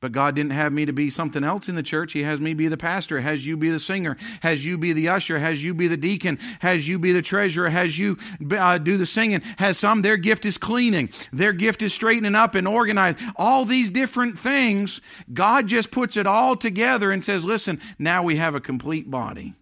But 0.00 0.10
God 0.10 0.34
didn't 0.34 0.50
have 0.50 0.72
me 0.72 0.84
to 0.84 0.92
be 0.92 1.10
something 1.10 1.44
else 1.44 1.68
in 1.68 1.76
the 1.76 1.82
church. 1.82 2.12
He 2.12 2.24
has 2.24 2.40
me 2.40 2.54
be 2.54 2.66
the 2.66 2.76
pastor, 2.76 3.20
has 3.20 3.46
you 3.46 3.56
be 3.56 3.70
the 3.70 3.78
singer, 3.78 4.16
has 4.40 4.66
you 4.66 4.76
be 4.76 4.92
the 4.92 5.08
usher, 5.08 5.38
has 5.38 5.62
you 5.62 5.74
be 5.74 5.86
the 5.86 5.96
deacon, 5.96 6.38
has 6.58 6.86
you 6.88 6.98
be 6.98 7.12
the 7.12 7.22
treasurer, 7.22 7.70
has 7.70 7.98
you 7.98 8.18
uh, 8.50 8.78
do 8.78 8.98
the 8.98 9.06
singing, 9.06 9.40
has 9.58 9.78
some, 9.78 10.02
their 10.02 10.16
gift 10.16 10.44
is 10.44 10.58
cleaning, 10.58 11.08
their 11.32 11.52
gift 11.52 11.80
is 11.82 11.94
straightening 11.94 12.34
up 12.34 12.56
and 12.56 12.66
organizing. 12.66 13.32
All 13.36 13.64
these 13.64 13.90
different 13.90 14.38
things, 14.38 15.00
God 15.32 15.68
just 15.68 15.92
puts 15.92 16.16
it 16.16 16.26
all 16.26 16.56
together 16.56 17.12
and 17.12 17.22
says, 17.22 17.44
listen, 17.44 17.80
now 17.96 18.24
we 18.24 18.36
have 18.36 18.56
a 18.56 18.60
complete 18.60 19.08
body. 19.08 19.54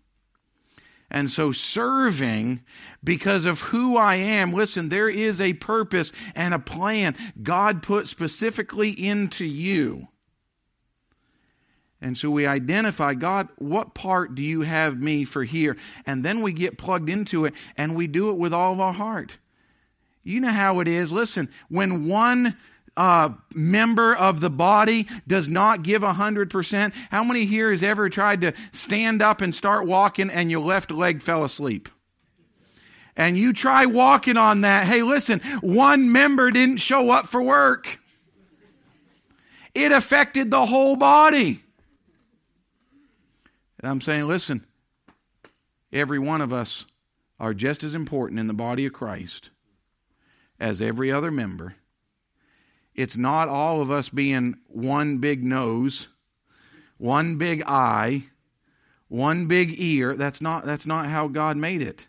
And 1.15 1.31
so, 1.31 1.53
serving 1.53 2.63
because 3.05 3.47
of 3.47 3.61
who 3.61 3.97
I 3.97 4.17
am, 4.17 4.53
listen, 4.53 4.89
there 4.89 5.09
is 5.09 5.41
a 5.41 5.53
purpose 5.53 6.11
and 6.35 6.53
a 6.53 6.59
plan 6.59 7.15
God 7.41 7.85
put 7.85 8.09
specifically 8.09 8.91
into 8.91 9.45
you. 9.45 10.09
And 12.01 12.19
so 12.19 12.31
we 12.31 12.49
identify, 12.49 13.15
God, 13.15 13.47
what 13.59 13.95
part 13.95 14.35
do 14.35 14.43
you 14.43 14.63
have 14.63 14.99
me 14.99 15.23
for 15.23 15.45
here? 15.45 15.77
And 16.05 16.25
then 16.25 16.43
we 16.43 16.53
get 16.53 16.79
plugged 16.79 17.09
into 17.09 17.45
it 17.45 17.55
and 17.77 17.95
we 17.95 18.09
do 18.09 18.31
it 18.31 18.37
with 18.37 18.53
all 18.53 18.73
of 18.73 18.81
our 18.81 18.93
heart. 18.93 19.39
You 20.25 20.41
know 20.41 20.51
how 20.51 20.81
it 20.81 20.89
is. 20.89 21.13
Listen, 21.13 21.49
when 21.69 22.09
one 22.09 22.57
uh, 22.97 23.31
member 23.53 24.15
of 24.15 24.41
the 24.41 24.51
body 24.51 25.07
does 25.27 25.49
not 25.49 25.83
give 25.83 26.03
100%. 26.03 26.95
How 27.11 27.25
many 27.25 27.45
here 27.45 27.71
has 27.71 27.83
ever 27.83 28.09
tried 28.09 28.41
to 28.43 28.53
stand 28.73 29.23
up 29.23 29.41
and 29.41 29.55
start 29.55 29.87
walking 29.87 30.31
and 30.31 30.51
your 30.51 30.61
left 30.61 30.91
leg 30.91 31.23
fell 31.23 31.45
asleep? 31.45 31.89
And 33.17 33.37
you 33.37 33.53
try 33.53 33.87
walking 33.87 34.37
on 34.37 34.63
that. 34.63 34.87
Hey, 34.87 35.03
listen, 35.03 35.41
one 35.61 36.11
member 36.11 36.51
didn't 36.51 36.79
show 36.79 37.11
up 37.11 37.27
for 37.27 37.43
work. 37.43 38.01
It 39.75 39.93
affected 39.93 40.51
the 40.51 40.67
whole 40.67 40.97
body. 40.97 41.63
And 43.79 43.91
I'm 43.91 44.01
saying, 44.01 44.27
listen, 44.27 44.65
every 45.93 46.19
one 46.19 46.41
of 46.41 46.53
us 46.53 46.87
are 47.39 47.55
just 47.55 47.85
as 47.85 47.95
important 47.95 48.41
in 48.41 48.47
the 48.47 48.55
body 48.55 48.87
of 48.87 48.93
Christ 48.93 49.51
as 50.59 50.81
every 50.81 51.11
other 51.11 51.31
member 51.31 51.75
it's 52.95 53.17
not 53.17 53.49
all 53.49 53.81
of 53.81 53.91
us 53.91 54.09
being 54.09 54.57
one 54.69 55.19
big 55.19 55.43
nose 55.43 56.09
one 56.99 57.37
big 57.37 57.63
eye, 57.67 58.25
one 59.09 59.47
big 59.47 59.79
ear. 59.79 60.15
That's 60.15 60.41
not, 60.41 60.65
that's 60.65 60.87
not 60.87 61.07
how 61.07 61.29
God 61.29 61.57
made 61.57 61.83
it. 61.83 62.09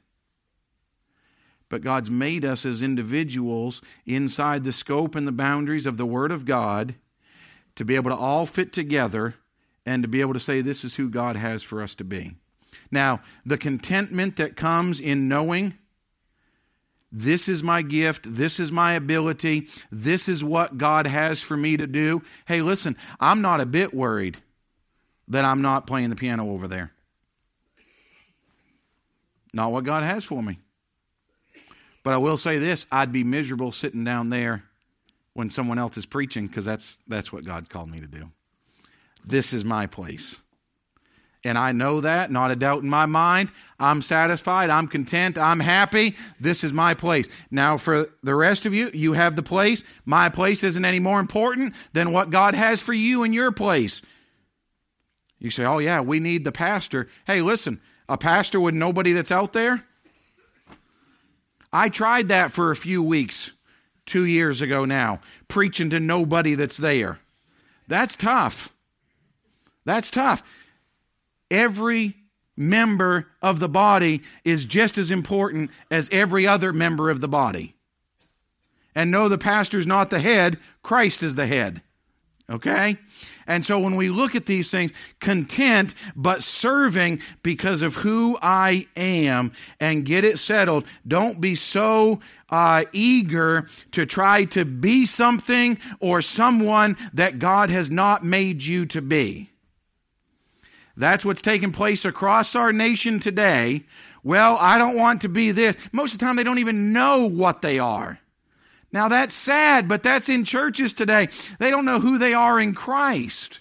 But 1.67 1.81
God's 1.81 2.11
made 2.11 2.45
us 2.45 2.65
as 2.65 2.83
individuals 2.83 3.81
inside 4.05 4.63
the 4.63 4.71
scope 4.71 5.15
and 5.15 5.27
the 5.27 5.31
boundaries 5.31 5.85
of 5.85 5.97
the 5.97 6.05
Word 6.05 6.31
of 6.31 6.45
God 6.45 6.95
to 7.75 7.83
be 7.83 7.95
able 7.95 8.11
to 8.11 8.15
all 8.15 8.45
fit 8.45 8.71
together 8.71 9.35
and 9.85 10.03
to 10.03 10.07
be 10.07 10.21
able 10.21 10.33
to 10.33 10.39
say, 10.39 10.61
This 10.61 10.85
is 10.85 10.95
who 10.95 11.09
God 11.09 11.35
has 11.35 11.63
for 11.63 11.81
us 11.81 11.95
to 11.95 12.03
be. 12.03 12.35
Now, 12.91 13.21
the 13.45 13.57
contentment 13.57 14.37
that 14.37 14.55
comes 14.55 14.99
in 14.99 15.27
knowing 15.27 15.73
this 17.17 17.47
is 17.47 17.63
my 17.63 17.81
gift, 17.81 18.25
this 18.27 18.59
is 18.59 18.73
my 18.73 18.93
ability, 18.93 19.69
this 19.89 20.27
is 20.27 20.43
what 20.43 20.77
God 20.77 21.07
has 21.07 21.41
for 21.41 21.55
me 21.55 21.77
to 21.77 21.87
do. 21.87 22.21
Hey, 22.45 22.61
listen, 22.61 22.97
I'm 23.21 23.41
not 23.41 23.61
a 23.61 23.65
bit 23.65 23.93
worried 23.93 24.37
that 25.29 25.45
I'm 25.45 25.61
not 25.61 25.87
playing 25.87 26.09
the 26.09 26.17
piano 26.17 26.51
over 26.51 26.67
there. 26.67 26.91
Not 29.53 29.71
what 29.71 29.85
God 29.85 30.03
has 30.03 30.25
for 30.25 30.43
me. 30.43 30.59
But 32.03 32.13
I 32.13 32.17
will 32.17 32.35
say 32.35 32.57
this 32.57 32.85
I'd 32.91 33.13
be 33.13 33.23
miserable 33.23 33.71
sitting 33.71 34.03
down 34.03 34.29
there 34.29 34.65
when 35.33 35.49
someone 35.49 35.79
else 35.79 35.95
is 35.95 36.05
preaching 36.05 36.45
because 36.45 36.65
that's, 36.65 36.97
that's 37.07 37.31
what 37.31 37.45
God 37.45 37.69
called 37.69 37.89
me 37.89 37.99
to 37.99 38.07
do. 38.07 38.29
This 39.25 39.53
is 39.53 39.63
my 39.63 39.87
place. 39.87 40.41
And 41.45 41.59
I 41.59 41.73
know 41.73 42.01
that, 42.01 42.31
not 42.31 42.49
a 42.49 42.55
doubt 42.55 42.81
in 42.81 42.89
my 42.89 43.05
mind. 43.05 43.51
I'm 43.79 44.01
satisfied. 44.01 44.71
I'm 44.71 44.87
content. 44.87 45.37
I'm 45.37 45.59
happy. 45.59 46.15
This 46.39 46.63
is 46.63 46.73
my 46.73 46.95
place. 46.95 47.29
Now, 47.51 47.77
for 47.77 48.07
the 48.23 48.33
rest 48.33 48.65
of 48.65 48.73
you, 48.73 48.89
you 48.95 49.13
have 49.13 49.35
the 49.35 49.43
place. 49.43 49.83
My 50.05 50.27
place 50.27 50.63
isn't 50.63 50.83
any 50.83 50.97
more 50.97 51.19
important 51.19 51.75
than 51.93 52.11
what 52.11 52.31
God 52.31 52.55
has 52.55 52.81
for 52.81 52.93
you 52.93 53.23
in 53.23 53.31
your 53.31 53.51
place. 53.51 54.01
You 55.37 55.51
say, 55.51 55.65
oh, 55.65 55.77
yeah, 55.77 56.01
we 56.01 56.19
need 56.19 56.45
the 56.45 56.51
pastor. 56.51 57.09
Hey, 57.27 57.41
listen, 57.41 57.79
a 58.09 58.17
pastor 58.17 58.59
with 58.59 58.73
nobody 58.73 59.13
that's 59.13 59.31
out 59.31 59.53
there? 59.53 59.85
I 61.71 61.89
tried 61.89 62.29
that 62.29 62.53
for 62.53 62.71
a 62.71 62.75
few 62.75 63.03
weeks, 63.03 63.51
two 64.07 64.25
years 64.25 64.63
ago 64.63 64.83
now, 64.83 65.21
preaching 65.47 65.91
to 65.91 65.99
nobody 65.99 66.55
that's 66.55 66.77
there. 66.77 67.19
That's 67.87 68.15
tough. 68.15 68.69
That's 69.85 70.09
tough 70.09 70.41
every 71.55 72.15
member 72.57 73.27
of 73.41 73.59
the 73.59 73.69
body 73.69 74.21
is 74.43 74.65
just 74.65 74.97
as 74.97 75.09
important 75.09 75.71
as 75.89 76.09
every 76.11 76.45
other 76.45 76.73
member 76.73 77.09
of 77.09 77.21
the 77.21 77.27
body. 77.27 77.75
And 78.93 79.09
no, 79.09 79.27
the 79.27 79.37
pastor's 79.37 79.87
not 79.87 80.09
the 80.09 80.19
head, 80.19 80.57
Christ 80.83 81.23
is 81.23 81.35
the 81.35 81.47
head. 81.47 81.81
Okay? 82.49 82.97
And 83.47 83.65
so 83.65 83.79
when 83.79 83.95
we 83.95 84.09
look 84.09 84.35
at 84.35 84.45
these 84.45 84.69
things, 84.69 84.91
content 85.19 85.95
but 86.15 86.43
serving 86.43 87.21
because 87.41 87.81
of 87.81 87.95
who 87.95 88.37
I 88.41 88.87
am 88.95 89.51
and 89.79 90.05
get 90.05 90.23
it 90.23 90.37
settled. 90.37 90.85
Don't 91.07 91.41
be 91.41 91.55
so 91.55 92.19
uh, 92.49 92.83
eager 92.91 93.67
to 93.91 94.05
try 94.05 94.45
to 94.45 94.63
be 94.63 95.05
something 95.05 95.79
or 95.99 96.21
someone 96.21 96.97
that 97.13 97.39
God 97.39 97.69
has 97.71 97.89
not 97.89 98.23
made 98.23 98.63
you 98.63 98.85
to 98.87 99.01
be. 99.01 99.49
That's 100.97 101.25
what's 101.25 101.41
taking 101.41 101.71
place 101.71 102.05
across 102.05 102.55
our 102.55 102.71
nation 102.71 103.19
today. 103.19 103.83
Well, 104.23 104.57
I 104.59 104.77
don't 104.77 104.97
want 104.97 105.21
to 105.21 105.29
be 105.29 105.51
this. 105.51 105.75
Most 105.91 106.13
of 106.13 106.19
the 106.19 106.25
time, 106.25 106.35
they 106.35 106.43
don't 106.43 106.59
even 106.59 106.93
know 106.93 107.25
what 107.25 107.61
they 107.61 107.79
are. 107.79 108.19
Now, 108.91 109.09
that's 109.09 109.35
sad, 109.35 109.87
but 109.87 110.03
that's 110.03 110.29
in 110.29 110.45
churches 110.45 110.93
today. 110.93 111.27
They 111.59 111.69
don't 111.69 111.85
know 111.85 111.99
who 111.99 112.17
they 112.17 112.33
are 112.33 112.59
in 112.59 112.73
Christ. 112.73 113.59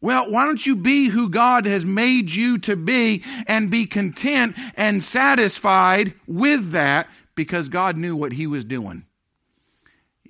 Well, 0.00 0.30
why 0.30 0.44
don't 0.46 0.64
you 0.64 0.76
be 0.76 1.08
who 1.08 1.28
God 1.28 1.64
has 1.64 1.84
made 1.84 2.32
you 2.32 2.58
to 2.58 2.76
be 2.76 3.22
and 3.46 3.70
be 3.70 3.86
content 3.86 4.56
and 4.76 5.02
satisfied 5.02 6.14
with 6.26 6.70
that 6.70 7.08
because 7.34 7.68
God 7.68 7.96
knew 7.96 8.16
what 8.16 8.32
He 8.32 8.46
was 8.46 8.64
doing? 8.64 9.04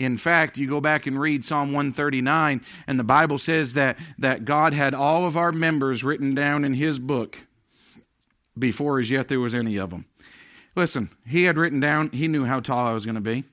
In 0.02 0.16
fact, 0.16 0.58
you 0.58 0.68
go 0.68 0.80
back 0.80 1.06
and 1.06 1.20
read 1.20 1.44
Psalm 1.44 1.72
139, 1.72 2.60
and 2.86 2.98
the 2.98 3.04
Bible 3.04 3.38
says 3.38 3.74
that, 3.74 3.98
that 4.18 4.44
God 4.44 4.74
had 4.74 4.94
all 4.94 5.26
of 5.26 5.36
our 5.36 5.52
members 5.52 6.02
written 6.02 6.34
down 6.34 6.64
in 6.64 6.74
His 6.74 6.98
book 6.98 7.46
before 8.58 8.98
as 8.98 9.10
yet 9.10 9.28
there 9.28 9.40
was 9.40 9.54
any 9.54 9.76
of 9.76 9.90
them. 9.90 10.06
Listen, 10.74 11.10
He 11.26 11.44
had 11.44 11.56
written 11.56 11.80
down, 11.80 12.10
He 12.10 12.28
knew 12.28 12.44
how 12.44 12.60
tall 12.60 12.86
I 12.86 12.94
was 12.94 13.04
going 13.04 13.14
to 13.16 13.20
be. 13.20 13.44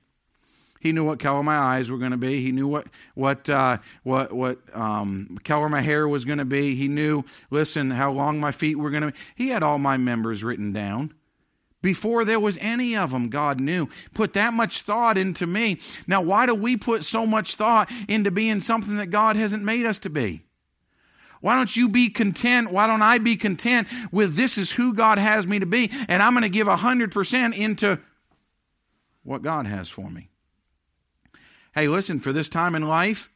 He 0.80 0.92
knew 0.92 1.04
what 1.04 1.18
color 1.18 1.42
my 1.42 1.56
eyes 1.56 1.90
were 1.90 1.98
going 1.98 2.10
to 2.12 2.16
be. 2.16 2.42
He 2.42 2.52
knew 2.52 2.66
what 2.66 2.86
what 3.14 3.48
uh, 3.50 3.76
what 4.02 4.32
what 4.32 4.58
um, 4.72 5.36
color 5.44 5.68
my 5.68 5.82
hair 5.82 6.08
was 6.08 6.24
going 6.24 6.38
to 6.38 6.46
be. 6.46 6.74
He 6.74 6.88
knew, 6.88 7.22
listen, 7.50 7.90
how 7.90 8.10
long 8.12 8.40
my 8.40 8.50
feet 8.50 8.76
were 8.76 8.88
going 8.88 9.02
to 9.02 9.12
be. 9.12 9.18
He 9.36 9.48
had 9.50 9.62
all 9.62 9.78
my 9.78 9.98
members 9.98 10.42
written 10.42 10.72
down. 10.72 11.12
Before 11.82 12.24
there 12.24 12.40
was 12.40 12.58
any 12.60 12.94
of 12.96 13.10
them, 13.10 13.30
God 13.30 13.58
knew. 13.58 13.88
Put 14.12 14.34
that 14.34 14.52
much 14.52 14.82
thought 14.82 15.16
into 15.16 15.46
me. 15.46 15.78
Now, 16.06 16.20
why 16.20 16.46
do 16.46 16.54
we 16.54 16.76
put 16.76 17.04
so 17.04 17.26
much 17.26 17.54
thought 17.54 17.90
into 18.08 18.30
being 18.30 18.60
something 18.60 18.96
that 18.98 19.06
God 19.06 19.36
hasn't 19.36 19.64
made 19.64 19.86
us 19.86 19.98
to 20.00 20.10
be? 20.10 20.42
Why 21.40 21.56
don't 21.56 21.74
you 21.74 21.88
be 21.88 22.10
content? 22.10 22.70
Why 22.70 22.86
don't 22.86 23.00
I 23.00 23.16
be 23.18 23.36
content 23.36 23.88
with 24.12 24.36
this 24.36 24.58
is 24.58 24.72
who 24.72 24.92
God 24.92 25.18
has 25.18 25.46
me 25.46 25.58
to 25.58 25.66
be, 25.66 25.90
and 26.08 26.22
I'm 26.22 26.34
going 26.34 26.42
to 26.42 26.50
give 26.50 26.66
100% 26.66 27.56
into 27.56 27.98
what 29.22 29.42
God 29.42 29.66
has 29.66 29.88
for 29.88 30.10
me? 30.10 30.28
Hey, 31.74 31.88
listen, 31.88 32.20
for 32.20 32.32
this 32.32 32.50
time 32.50 32.74
in 32.74 32.86
life, 32.86 33.30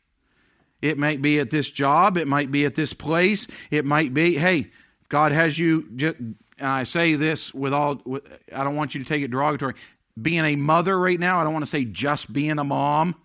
it 0.83 0.99
might 0.99 1.23
be 1.23 1.41
at 1.41 1.51
this 1.51 1.71
job, 1.71 2.19
it 2.19 2.29
might 2.29 2.51
be 2.51 2.67
at 2.67 2.75
this 2.75 2.93
place, 2.93 3.47
it 3.71 3.87
might 3.87 4.13
be, 4.13 4.37
hey, 4.37 4.71
God 5.09 5.33
has 5.33 5.59
you 5.59 5.89
just 5.97 6.17
and 6.59 6.69
I 6.69 6.85
say 6.85 7.15
this 7.15 7.53
with 7.53 7.73
all, 7.73 8.01
with, 8.05 8.25
I 8.55 8.65
don't 8.65 8.77
want 8.77 8.95
you 8.95 9.01
to 9.01 9.07
take 9.07 9.23
it 9.23 9.31
derogatory. 9.31 9.75
Being 10.21 10.45
a 10.45 10.57
mother 10.57 10.99
right 10.99 11.19
now, 11.19 11.41
I 11.41 11.45
don't 11.45 11.53
want 11.53 11.65
to 11.65 11.71
say 11.71 11.85
just 11.85 12.33
being 12.33 12.59
a 12.59 12.65
mom. 12.65 13.17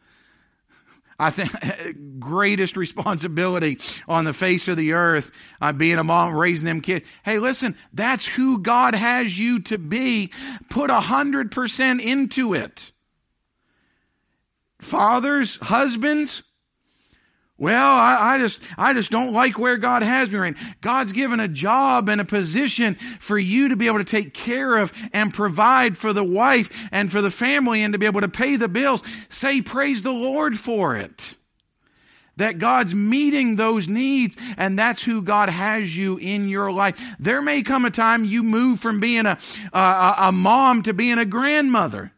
I 1.19 1.29
think 1.29 1.51
greatest 2.19 2.77
responsibility 2.77 3.77
on 4.07 4.23
the 4.23 4.33
face 4.33 4.67
of 4.67 4.77
the 4.77 4.93
earth, 4.93 5.31
uh, 5.61 5.73
being 5.73 5.97
a 5.97 6.03
mom, 6.03 6.33
raising 6.33 6.65
them 6.65 6.81
kids. 6.81 7.05
Hey, 7.23 7.39
listen, 7.39 7.75
that's 7.93 8.25
who 8.25 8.59
God 8.59 8.95
has 8.95 9.37
you 9.37 9.59
to 9.63 9.77
be. 9.77 10.31
Put 10.69 10.89
a 10.89 11.01
hundred 11.01 11.51
percent 11.51 12.01
into 12.01 12.53
it. 12.53 12.91
Fathers, 14.79 15.57
husbands, 15.57 16.43
well, 17.59 17.93
I, 17.93 18.35
I, 18.35 18.37
just 18.37 18.61
I 18.77 18.93
just 18.93 19.11
don't 19.11 19.33
like 19.33 19.59
where 19.59 19.75
God 19.75 20.01
has 20.01 20.31
me 20.31 20.39
right. 20.39 20.55
God's 20.79 21.11
given 21.11 21.41
a 21.41 21.47
job 21.49 22.07
and 22.07 22.21
a 22.21 22.25
position 22.25 22.95
for 23.19 23.37
you 23.37 23.67
to 23.69 23.75
be 23.75 23.87
able 23.87 23.97
to 23.97 24.05
take 24.05 24.33
care 24.33 24.77
of 24.77 24.93
and 25.11 25.33
provide 25.33 25.97
for 25.97 26.13
the 26.13 26.23
wife 26.23 26.69
and 26.93 27.11
for 27.11 27.21
the 27.21 27.29
family 27.29 27.83
and 27.83 27.93
to 27.93 27.99
be 27.99 28.05
able 28.05 28.21
to 28.21 28.29
pay 28.29 28.55
the 28.55 28.69
bills. 28.69 29.03
Say 29.27 29.61
praise 29.61 30.03
the 30.03 30.13
Lord 30.13 30.57
for 30.57 30.95
it. 30.95 31.35
That 32.37 32.59
God's 32.59 32.95
meeting 32.95 33.57
those 33.57 33.89
needs, 33.89 34.37
and 34.55 34.79
that's 34.79 35.03
who 35.03 35.21
God 35.21 35.49
has 35.49 35.95
you 35.97 36.15
in 36.15 36.47
your 36.47 36.71
life. 36.71 36.97
There 37.19 37.41
may 37.41 37.63
come 37.63 37.83
a 37.83 37.91
time 37.91 38.23
you 38.23 38.43
move 38.43 38.79
from 38.79 39.01
being 39.01 39.25
a, 39.25 39.37
a, 39.73 40.15
a 40.19 40.31
mom 40.31 40.83
to 40.83 40.93
being 40.93 41.17
a 41.17 41.25
grandmother. 41.25 42.13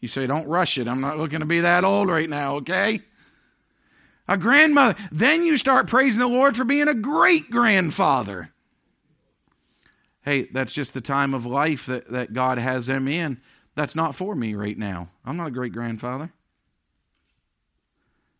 You 0.00 0.08
say, 0.08 0.26
Don't 0.26 0.48
rush 0.48 0.78
it. 0.78 0.88
I'm 0.88 1.00
not 1.00 1.18
looking 1.18 1.38
to 1.38 1.46
be 1.46 1.60
that 1.60 1.84
old 1.84 2.08
right 2.08 2.28
now, 2.28 2.56
okay? 2.56 3.02
A 4.30 4.38
grandmother. 4.38 4.94
Then 5.12 5.44
you 5.44 5.58
start 5.58 5.88
praising 5.88 6.20
the 6.20 6.28
Lord 6.28 6.56
for 6.56 6.64
being 6.64 6.88
a 6.88 6.94
great 6.94 7.50
grandfather. 7.50 8.52
Hey, 10.22 10.46
that's 10.52 10.72
just 10.72 10.94
the 10.94 11.00
time 11.00 11.34
of 11.34 11.44
life 11.44 11.86
that, 11.86 12.08
that 12.10 12.32
God 12.32 12.58
has 12.58 12.86
them 12.86 13.08
in. 13.08 13.40
That's 13.74 13.96
not 13.96 14.14
for 14.14 14.34
me 14.34 14.54
right 14.54 14.78
now. 14.78 15.10
I'm 15.24 15.36
not 15.36 15.48
a 15.48 15.52
great 15.52 15.72
grandfather. 15.72 16.32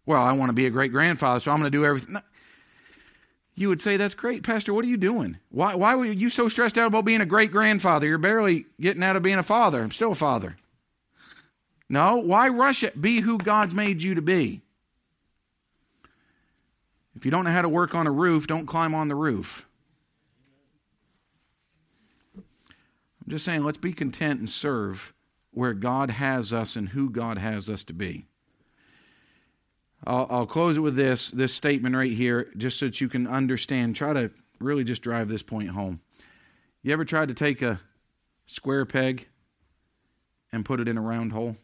Well, 0.06 0.22
I 0.22 0.32
want 0.32 0.50
to 0.50 0.54
be 0.54 0.66
a 0.66 0.70
great 0.70 0.92
grandfather, 0.92 1.40
so 1.40 1.50
I'm 1.50 1.58
going 1.58 1.70
to 1.70 1.76
do 1.76 1.84
everything. 1.84 2.16
You 3.54 3.68
would 3.68 3.80
say, 3.80 3.96
That's 3.96 4.14
great, 4.14 4.42
Pastor. 4.42 4.72
What 4.72 4.84
are 4.84 4.88
you 4.88 4.96
doing? 4.96 5.38
Why, 5.50 5.74
why 5.74 5.94
were 5.94 6.06
you 6.06 6.30
so 6.30 6.48
stressed 6.48 6.78
out 6.78 6.86
about 6.86 7.04
being 7.04 7.20
a 7.20 7.26
great 7.26 7.50
grandfather? 7.50 8.06
You're 8.06 8.18
barely 8.18 8.66
getting 8.80 9.02
out 9.02 9.16
of 9.16 9.22
being 9.22 9.38
a 9.38 9.42
father. 9.42 9.82
I'm 9.82 9.90
still 9.90 10.12
a 10.12 10.16
father. 10.16 10.56
No, 11.88 12.16
why 12.16 12.48
rush 12.48 12.84
it? 12.84 13.00
Be 13.00 13.20
who 13.20 13.38
God's 13.38 13.74
made 13.74 14.02
you 14.02 14.14
to 14.14 14.22
be. 14.22 14.62
If 17.20 17.26
you 17.26 17.30
don't 17.30 17.44
know 17.44 17.50
how 17.50 17.60
to 17.60 17.68
work 17.68 17.94
on 17.94 18.06
a 18.06 18.10
roof, 18.10 18.46
don't 18.46 18.64
climb 18.64 18.94
on 18.94 19.08
the 19.08 19.14
roof. 19.14 19.68
I'm 22.34 23.28
just 23.28 23.44
saying, 23.44 23.62
let's 23.62 23.76
be 23.76 23.92
content 23.92 24.40
and 24.40 24.48
serve 24.48 25.12
where 25.50 25.74
God 25.74 26.12
has 26.12 26.54
us 26.54 26.76
and 26.76 26.88
who 26.88 27.10
God 27.10 27.36
has 27.36 27.68
us 27.68 27.84
to 27.84 27.92
be. 27.92 28.24
I'll, 30.06 30.26
I'll, 30.30 30.46
close 30.46 30.78
it 30.78 30.80
with 30.80 30.96
this 30.96 31.30
this 31.30 31.52
statement 31.52 31.94
right 31.94 32.10
here, 32.10 32.50
just 32.56 32.78
so 32.78 32.86
that 32.86 33.02
you 33.02 33.08
can 33.10 33.26
understand. 33.26 33.96
Try 33.96 34.14
to 34.14 34.30
really 34.58 34.82
just 34.82 35.02
drive 35.02 35.28
this 35.28 35.42
point 35.42 35.68
home. 35.68 36.00
You 36.82 36.94
ever 36.94 37.04
tried 37.04 37.28
to 37.28 37.34
take 37.34 37.60
a 37.60 37.82
square 38.46 38.86
peg 38.86 39.28
and 40.52 40.64
put 40.64 40.80
it 40.80 40.88
in 40.88 40.96
a 40.96 41.02
round 41.02 41.32
hole? 41.32 41.56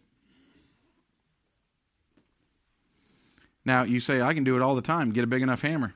Now, 3.67 3.83
you 3.83 3.99
say, 3.99 4.23
I 4.23 4.33
can 4.33 4.45
do 4.45 4.55
it 4.55 4.63
all 4.63 4.77
the 4.77 4.81
time. 4.81 5.11
Get 5.11 5.25
a 5.25 5.27
big 5.27 5.43
enough 5.43 5.61
hammer. 5.61 5.93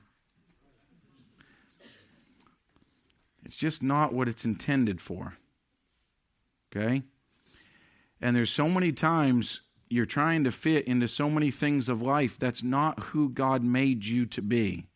It's 3.45 3.55
just 3.55 3.81
not 3.81 4.13
what 4.13 4.29
it's 4.29 4.45
intended 4.45 5.01
for. 5.01 5.35
Okay? 6.77 7.05
And 8.21 8.35
there's 8.35 8.51
so 8.51 8.69
many 8.69 8.91
times 8.91 9.61
you're 9.89 10.05
trying 10.05 10.45
to 10.45 10.51
fit 10.51 10.87
into 10.87 11.07
so 11.07 11.31
many 11.31 11.53
things 11.53 11.89
of 11.89 12.03
life. 12.03 12.39
That's 12.39 12.63
not 12.63 13.05
who 13.05 13.29
God 13.29 13.63
made 13.63 14.05
you 14.05 14.27
to 14.27 14.43
be. 14.43 14.87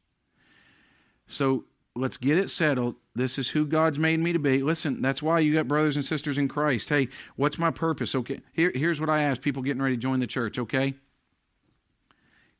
So 1.28 1.64
let's 1.94 2.16
get 2.16 2.38
it 2.38 2.50
settled. 2.50 2.96
This 3.14 3.38
is 3.38 3.50
who 3.50 3.66
God's 3.66 4.00
made 4.00 4.18
me 4.18 4.32
to 4.32 4.38
be. 4.40 4.62
Listen, 4.62 5.00
that's 5.00 5.22
why 5.22 5.38
you 5.38 5.54
got 5.54 5.68
brothers 5.68 5.94
and 5.94 6.04
sisters 6.04 6.38
in 6.38 6.48
Christ. 6.48 6.88
Hey, 6.88 7.08
what's 7.36 7.58
my 7.58 7.70
purpose? 7.70 8.16
Okay, 8.16 8.40
Here, 8.52 8.72
here's 8.74 9.00
what 9.00 9.10
I 9.10 9.22
ask 9.22 9.40
people 9.40 9.62
getting 9.62 9.82
ready 9.82 9.96
to 9.96 10.02
join 10.02 10.18
the 10.18 10.26
church, 10.26 10.58
okay? 10.58 10.94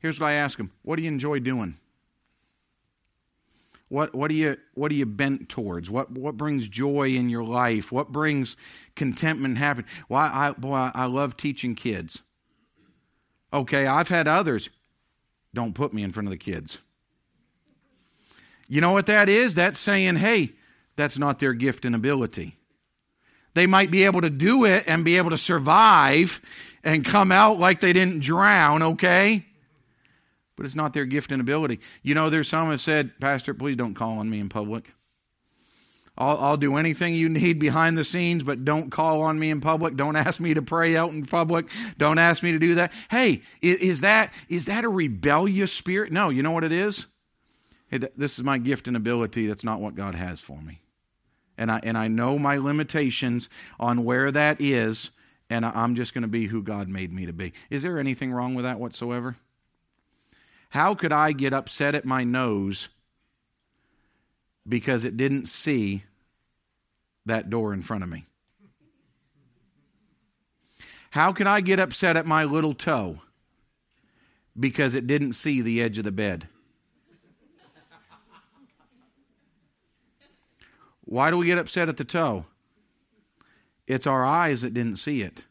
Here's 0.05 0.19
what 0.19 0.27
I 0.27 0.33
ask 0.33 0.59
them 0.59 0.69
What 0.83 0.97
do 0.97 1.01
you 1.01 1.07
enjoy 1.07 1.39
doing? 1.39 1.79
What, 3.87 4.13
what, 4.13 4.29
are 4.29 4.35
you, 4.35 4.57
what 4.75 4.91
are 4.91 4.95
you 4.95 5.07
bent 5.07 5.49
towards? 5.49 5.89
What, 5.89 6.11
what 6.11 6.37
brings 6.37 6.67
joy 6.67 7.09
in 7.09 7.27
your 7.27 7.43
life? 7.43 7.91
What 7.91 8.11
brings 8.11 8.55
contentment 8.95 9.53
and 9.53 9.57
happiness? 9.57 9.89
Well, 10.07 10.29
I, 10.31 10.51
boy, 10.51 10.91
I 10.93 11.05
love 11.05 11.35
teaching 11.35 11.73
kids. 11.73 12.21
Okay, 13.51 13.87
I've 13.87 14.09
had 14.09 14.27
others. 14.27 14.69
Don't 15.55 15.73
put 15.73 15.91
me 15.91 16.03
in 16.03 16.11
front 16.11 16.27
of 16.27 16.31
the 16.31 16.37
kids. 16.37 16.77
You 18.67 18.81
know 18.81 18.91
what 18.91 19.07
that 19.07 19.27
is? 19.27 19.55
That's 19.55 19.79
saying, 19.79 20.17
hey, 20.17 20.51
that's 20.95 21.17
not 21.17 21.39
their 21.39 21.53
gift 21.53 21.83
and 21.83 21.95
ability. 21.95 22.57
They 23.55 23.65
might 23.65 23.89
be 23.89 24.05
able 24.05 24.21
to 24.21 24.29
do 24.29 24.65
it 24.65 24.83
and 24.85 25.03
be 25.03 25.17
able 25.17 25.31
to 25.31 25.37
survive 25.37 26.41
and 26.83 27.03
come 27.03 27.31
out 27.31 27.57
like 27.57 27.79
they 27.79 27.93
didn't 27.93 28.19
drown, 28.19 28.83
okay? 28.83 29.45
But 30.55 30.65
it's 30.65 30.75
not 30.75 30.93
their 30.93 31.05
gift 31.05 31.31
and 31.31 31.41
ability. 31.41 31.79
You 32.01 32.15
know, 32.15 32.29
there's 32.29 32.47
some 32.47 32.69
that 32.69 32.79
said, 32.79 33.19
Pastor, 33.19 33.53
please 33.53 33.75
don't 33.75 33.93
call 33.93 34.19
on 34.19 34.29
me 34.29 34.39
in 34.39 34.49
public. 34.49 34.93
I'll, 36.17 36.37
I'll, 36.37 36.57
do 36.57 36.77
anything 36.77 37.13
you 37.13 37.27
need 37.27 37.59
behind 37.59 37.97
the 37.97 38.05
scenes, 38.05 38.41
but 38.41 38.63
don't 38.63 38.89
call 38.89 39.21
on 39.23 39.37
me 39.37 39.49
in 39.49 39.59
public. 39.59 39.97
Don't 39.97 40.15
ask 40.15 40.39
me 40.39 40.53
to 40.53 40.61
pray 40.61 40.95
out 40.95 41.11
in 41.11 41.25
public. 41.25 41.69
Don't 41.97 42.17
ask 42.17 42.41
me 42.41 42.53
to 42.53 42.59
do 42.59 42.75
that. 42.75 42.93
Hey, 43.11 43.41
is 43.61 44.01
that 44.01 44.33
is 44.47 44.67
that 44.67 44.85
a 44.85 44.89
rebellious 44.89 45.73
spirit? 45.73 46.13
No, 46.13 46.29
you 46.29 46.41
know 46.41 46.51
what 46.51 46.63
it 46.63 46.71
is? 46.71 47.07
Hey, 47.89 47.97
this 48.15 48.37
is 48.37 48.43
my 48.43 48.57
gift 48.57 48.87
and 48.87 48.95
ability. 48.95 49.47
That's 49.47 49.63
not 49.63 49.81
what 49.81 49.95
God 49.95 50.15
has 50.15 50.39
for 50.39 50.61
me. 50.61 50.81
And 51.57 51.71
I, 51.71 51.79
and 51.83 51.97
I 51.97 52.07
know 52.07 52.37
my 52.37 52.57
limitations 52.57 53.49
on 53.79 54.03
where 54.03 54.31
that 54.31 54.59
is, 54.59 55.11
and 55.49 55.65
I'm 55.65 55.95
just 55.95 56.13
going 56.13 56.23
to 56.23 56.27
be 56.27 56.47
who 56.47 56.61
God 56.61 56.89
made 56.89 57.13
me 57.13 57.25
to 57.25 57.33
be. 57.33 57.53
Is 57.69 57.83
there 57.83 57.99
anything 57.99 58.33
wrong 58.33 58.55
with 58.55 58.65
that 58.65 58.79
whatsoever? 58.79 59.35
How 60.69 60.93
could 60.95 61.11
I 61.11 61.31
get 61.31 61.53
upset 61.53 61.95
at 61.95 62.05
my 62.05 62.23
nose 62.23 62.89
because 64.67 65.05
it 65.05 65.17
didn't 65.17 65.45
see 65.45 66.03
that 67.25 67.49
door 67.49 67.73
in 67.73 67.81
front 67.81 68.03
of 68.03 68.09
me? 68.09 68.25
How 71.11 71.31
can 71.31 71.47
I 71.47 71.61
get 71.61 71.79
upset 71.79 72.17
at 72.17 72.25
my 72.25 72.43
little 72.43 72.73
toe 72.73 73.21
because 74.59 74.95
it 74.95 75.07
didn't 75.07 75.33
see 75.33 75.61
the 75.61 75.81
edge 75.81 75.97
of 75.97 76.03
the 76.03 76.11
bed? 76.11 76.49
Why 81.05 81.29
do 81.29 81.37
we 81.37 81.45
get 81.45 81.57
upset 81.57 81.87
at 81.87 81.97
the 81.97 82.03
toe? 82.03 82.45
It's 83.87 84.07
our 84.07 84.25
eyes 84.25 84.61
that 84.61 84.73
didn't 84.73 84.97
see 84.97 85.21
it. 85.21 85.45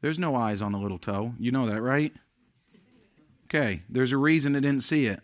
There's 0.00 0.18
no 0.18 0.34
eyes 0.34 0.62
on 0.62 0.72
the 0.72 0.78
little 0.78 0.98
toe. 0.98 1.34
You 1.38 1.52
know 1.52 1.66
that, 1.66 1.82
right? 1.82 2.14
Okay, 3.48 3.82
there's 3.88 4.12
a 4.12 4.18
reason 4.18 4.52
they 4.52 4.60
didn't 4.60 4.82
see 4.82 5.06
it. 5.06 5.22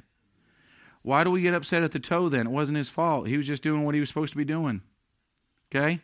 Why 1.03 1.23
do 1.23 1.31
we 1.31 1.43
get 1.43 1.53
upset 1.53 1.83
at 1.83 1.93
the 1.93 2.01
toe 2.01 2.31
then? 2.31 2.47
It 2.47 2.53
wasn't 2.53 2.79
his 2.79 2.89
fault. 2.89 3.29
He 3.29 3.37
was 3.37 3.47
just 3.47 3.63
doing 3.63 3.85
what 3.85 3.95
he 3.95 4.01
was 4.01 4.09
supposed 4.09 4.33
to 4.33 4.39
be 4.39 4.45
doing. 4.45 4.81
Okay? 5.71 6.01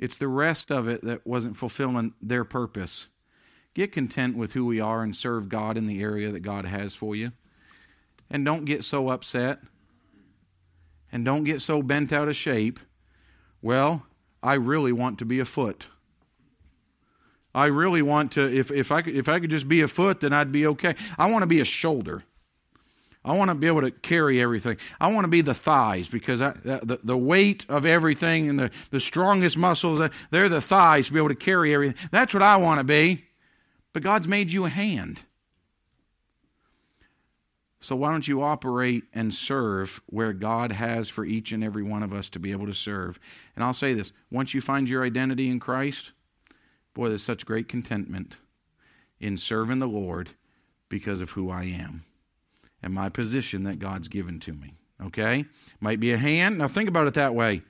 It's 0.00 0.18
the 0.18 0.26
rest 0.26 0.72
of 0.72 0.88
it 0.88 1.02
that 1.02 1.24
wasn't 1.24 1.56
fulfilling 1.56 2.14
their 2.20 2.42
purpose. 2.42 3.06
Get 3.72 3.92
content 3.92 4.36
with 4.36 4.54
who 4.54 4.66
we 4.66 4.80
are 4.80 5.02
and 5.02 5.14
serve 5.14 5.48
God 5.48 5.76
in 5.76 5.86
the 5.86 6.02
area 6.02 6.32
that 6.32 6.40
God 6.40 6.64
has 6.64 6.96
for 6.96 7.14
you. 7.14 7.30
And 8.28 8.44
don't 8.44 8.64
get 8.64 8.82
so 8.82 9.10
upset 9.10 9.60
and 11.12 11.24
don't 11.24 11.44
get 11.44 11.62
so 11.62 11.82
bent 11.82 12.12
out 12.12 12.26
of 12.26 12.34
shape. 12.34 12.80
Well, 13.60 14.06
I 14.42 14.54
really 14.54 14.92
want 14.92 15.20
to 15.20 15.24
be 15.24 15.38
a 15.38 15.44
foot. 15.44 15.88
I 17.54 17.66
really 17.66 18.02
want 18.02 18.32
to, 18.32 18.52
if, 18.52 18.70
if, 18.70 18.90
I 18.90 19.02
could, 19.02 19.14
if 19.14 19.28
I 19.28 19.38
could 19.38 19.50
just 19.50 19.68
be 19.68 19.82
a 19.82 19.88
foot, 19.88 20.20
then 20.20 20.32
I'd 20.32 20.52
be 20.52 20.66
okay. 20.68 20.94
I 21.18 21.30
want 21.30 21.42
to 21.42 21.46
be 21.46 21.60
a 21.60 21.64
shoulder. 21.64 22.24
I 23.24 23.36
want 23.36 23.50
to 23.50 23.54
be 23.54 23.68
able 23.68 23.82
to 23.82 23.90
carry 23.90 24.40
everything. 24.40 24.78
I 25.00 25.12
want 25.12 25.24
to 25.24 25.30
be 25.30 25.42
the 25.42 25.54
thighs 25.54 26.08
because 26.08 26.42
I, 26.42 26.52
the, 26.52 26.98
the 27.04 27.16
weight 27.16 27.64
of 27.68 27.86
everything 27.86 28.48
and 28.48 28.58
the, 28.58 28.70
the 28.90 28.98
strongest 28.98 29.56
muscles, 29.56 30.00
uh, 30.00 30.08
they're 30.30 30.48
the 30.48 30.60
thighs 30.60 31.06
to 31.06 31.12
be 31.12 31.18
able 31.18 31.28
to 31.28 31.34
carry 31.34 31.72
everything. 31.72 31.96
That's 32.10 32.34
what 32.34 32.42
I 32.42 32.56
want 32.56 32.80
to 32.80 32.84
be. 32.84 33.24
But 33.92 34.02
God's 34.02 34.26
made 34.26 34.50
you 34.50 34.64
a 34.64 34.70
hand. 34.70 35.20
So 37.78 37.96
why 37.96 38.12
don't 38.12 38.26
you 38.26 38.42
operate 38.42 39.04
and 39.12 39.34
serve 39.34 40.00
where 40.06 40.32
God 40.32 40.72
has 40.72 41.10
for 41.10 41.24
each 41.24 41.52
and 41.52 41.62
every 41.62 41.82
one 41.82 42.02
of 42.02 42.12
us 42.12 42.30
to 42.30 42.38
be 42.38 42.52
able 42.52 42.66
to 42.66 42.74
serve? 42.74 43.20
And 43.54 43.64
I'll 43.64 43.74
say 43.74 43.92
this 43.92 44.12
once 44.30 44.54
you 44.54 44.60
find 44.60 44.88
your 44.88 45.04
identity 45.04 45.48
in 45.48 45.60
Christ, 45.60 46.12
boy, 46.94 47.08
there's 47.08 47.22
such 47.22 47.46
great 47.46 47.68
contentment 47.68 48.38
in 49.20 49.38
serving 49.38 49.78
the 49.78 49.88
Lord 49.88 50.30
because 50.88 51.20
of 51.20 51.30
who 51.30 51.50
I 51.50 51.64
am 51.64 52.04
and 52.82 52.92
my 52.92 53.08
position 53.08 53.64
that 53.64 53.78
God's 53.78 54.08
given 54.08 54.40
to 54.40 54.52
me. 54.52 54.74
Okay? 55.04 55.46
Might 55.80 56.00
be 56.00 56.12
a 56.12 56.18
hand. 56.18 56.58
Now 56.58 56.68
think 56.68 56.88
about 56.88 57.06
it 57.06 57.14
that 57.14 57.34
way. 57.34 57.62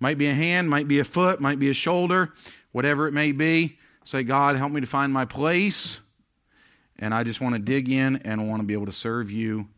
Might 0.00 0.18
be 0.18 0.26
a 0.26 0.34
hand, 0.34 0.68
might 0.68 0.88
be 0.88 0.98
a 0.98 1.04
foot, 1.04 1.40
might 1.40 1.58
be 1.58 1.70
a 1.70 1.74
shoulder, 1.74 2.32
whatever 2.72 3.06
it 3.06 3.12
may 3.12 3.32
be. 3.32 3.78
Say, 4.04 4.22
God, 4.22 4.56
help 4.56 4.72
me 4.72 4.80
to 4.80 4.86
find 4.86 5.12
my 5.12 5.24
place 5.24 6.00
and 6.98 7.14
I 7.14 7.24
just 7.24 7.40
want 7.40 7.54
to 7.54 7.58
dig 7.58 7.88
in 7.88 8.16
and 8.24 8.48
want 8.48 8.60
to 8.60 8.66
be 8.66 8.74
able 8.74 8.86
to 8.86 8.92
serve 8.92 9.30
you 9.30 9.68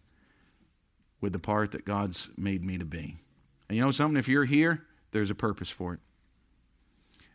with 1.21 1.33
the 1.33 1.39
part 1.39 1.73
that 1.73 1.85
God's 1.85 2.29
made 2.37 2.63
me 2.63 2.79
to 2.79 2.85
be. 2.85 3.17
And 3.69 3.77
you 3.77 3.83
know 3.83 3.91
something? 3.91 4.19
If 4.19 4.29
you're 4.29 4.45
here, 4.45 4.85
there's 5.13 5.31
a 5.31 5.35
purpose 5.35 5.71
for 5.71 5.95
it. 5.95 6.01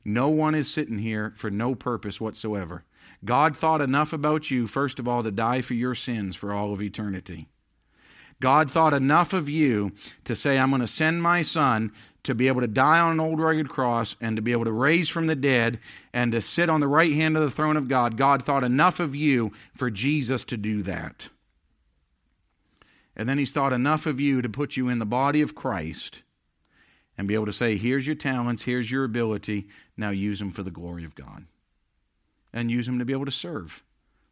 No 0.04 0.30
one 0.30 0.56
is 0.56 0.72
sitting 0.72 1.00
here 1.00 1.34
for 1.36 1.52
no 1.52 1.76
purpose 1.76 2.20
whatsoever. 2.20 2.84
God 3.24 3.56
thought 3.56 3.82
enough 3.82 4.14
about 4.14 4.50
you, 4.50 4.68
first 4.68 5.00
of 5.00 5.08
all, 5.08 5.24
to 5.24 5.32
die 5.32 5.62
for 5.62 5.76
your 5.76 5.96
sins 5.96 6.36
for 6.36 6.52
all 6.52 6.74
of 6.74 6.82
eternity. 6.82 7.48
God 8.40 8.72
thought 8.72 8.94
enough 8.94 9.34
of 9.34 9.48
you 9.48 9.92
to 10.26 10.36
say, 10.36 10.58
I'm 10.58 10.72
going 10.72 10.82
to 10.82 10.88
send 10.88 11.22
my 11.22 11.44
son 11.44 11.92
to 12.24 12.36
be 12.36 12.48
able 12.48 12.62
to 12.62 12.68
die 12.68 13.00
on 13.00 13.14
an 13.14 13.20
old 13.20 13.40
rugged 13.40 13.70
cross 13.70 14.16
and 14.20 14.36
to 14.36 14.42
be 14.42 14.52
able 14.52 14.66
to 14.66 14.72
raise 14.72 15.10
from 15.10 15.28
the 15.28 15.36
dead 15.36 15.80
and 16.14 16.32
to 16.32 16.42
sit 16.42 16.70
on 16.70 16.80
the 16.80 16.88
right 16.88 17.14
hand 17.14 17.38
of 17.38 17.44
the 17.44 17.52
throne 17.52 17.78
of 17.78 17.88
God, 17.88 18.18
God 18.18 18.44
thought 18.44 18.64
enough 18.64 19.00
of 19.00 19.16
you 19.16 19.52
for 19.76 19.90
Jesus 19.90 20.44
to 20.46 20.58
do 20.58 20.84
that. 20.84 21.30
And 23.16 23.30
then 23.30 23.38
He's 23.38 23.52
thought 23.52 23.74
enough 23.74 24.06
of 24.06 24.20
you 24.20 24.42
to 24.42 24.50
put 24.50 24.76
you 24.76 24.90
in 24.90 25.00
the 25.00 25.06
body 25.06 25.42
of 25.42 25.56
Christ 25.56 26.22
and 27.18 27.28
be 27.28 27.34
able 27.34 27.46
to 27.46 27.54
say, 27.54 27.78
Here's 27.78 28.08
your 28.08 28.16
talents, 28.16 28.64
here's 28.64 28.90
your 28.90 29.04
ability, 29.04 29.68
now 30.02 30.10
use 30.10 30.40
them 30.40 30.52
for 30.52 30.64
the 30.64 30.72
glory 30.72 31.06
of 31.06 31.16
God. 31.16 31.46
And 32.52 32.70
use 32.70 32.86
them 32.86 33.00
to 33.00 33.06
be 33.06 33.14
able 33.14 33.26
to 33.26 33.32
serve 33.32 33.84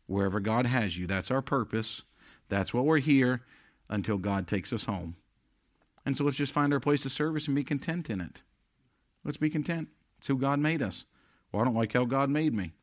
wherever 0.08 0.40
God 0.40 0.66
has 0.66 0.98
you. 0.98 1.08
That's 1.08 1.32
our 1.32 1.42
purpose. 1.42 2.02
That's 2.50 2.74
what 2.74 2.86
we're 2.86 2.98
here 2.98 3.44
until 3.88 4.18
God 4.18 4.48
takes 4.48 4.74
us 4.74 4.86
home. 4.86 5.16
And 6.06 6.18
so 6.18 6.24
let's 6.24 6.38
just 6.38 6.54
find 6.54 6.74
our 6.74 6.80
place 6.80 7.06
of 7.06 7.12
service 7.12 7.48
and 7.48 7.56
be 7.56 7.64
content 7.64 8.10
in 8.10 8.20
it. 8.20 8.44
Let's 9.24 9.38
be 9.38 9.50
content. 9.50 9.90
It's 10.18 10.28
who 10.28 10.38
God 10.38 10.60
made 10.60 10.82
us. 10.82 11.06
Well, 11.52 11.62
I 11.62 11.66
don't 11.66 11.76
like 11.76 11.94
how 11.94 12.06
God 12.06 12.30
made 12.30 12.54
me. 12.54 12.74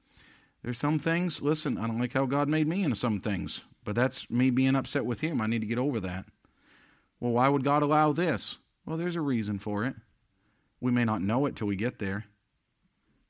There's 0.62 0.78
some 0.78 0.98
things, 0.98 1.42
listen, 1.42 1.78
I 1.78 1.86
don't 1.86 2.00
like 2.00 2.12
how 2.12 2.26
God 2.26 2.48
made 2.48 2.66
me 2.66 2.82
in 2.82 2.94
some 2.94 3.20
things, 3.20 3.64
but 3.84 3.94
that's 3.94 4.28
me 4.30 4.50
being 4.50 4.74
upset 4.74 5.06
with 5.06 5.20
Him. 5.20 5.40
I 5.40 5.46
need 5.46 5.60
to 5.60 5.66
get 5.66 5.78
over 5.78 6.00
that. 6.00 6.26
Well, 7.20 7.32
why 7.32 7.48
would 7.48 7.64
God 7.64 7.82
allow 7.82 8.12
this? 8.12 8.58
Well, 8.84 8.96
there's 8.96 9.16
a 9.16 9.20
reason 9.20 9.58
for 9.58 9.84
it. 9.84 9.94
We 10.80 10.90
may 10.90 11.04
not 11.04 11.22
know 11.22 11.46
it 11.46 11.56
till 11.56 11.68
we 11.68 11.76
get 11.76 11.98
there. 11.98 12.26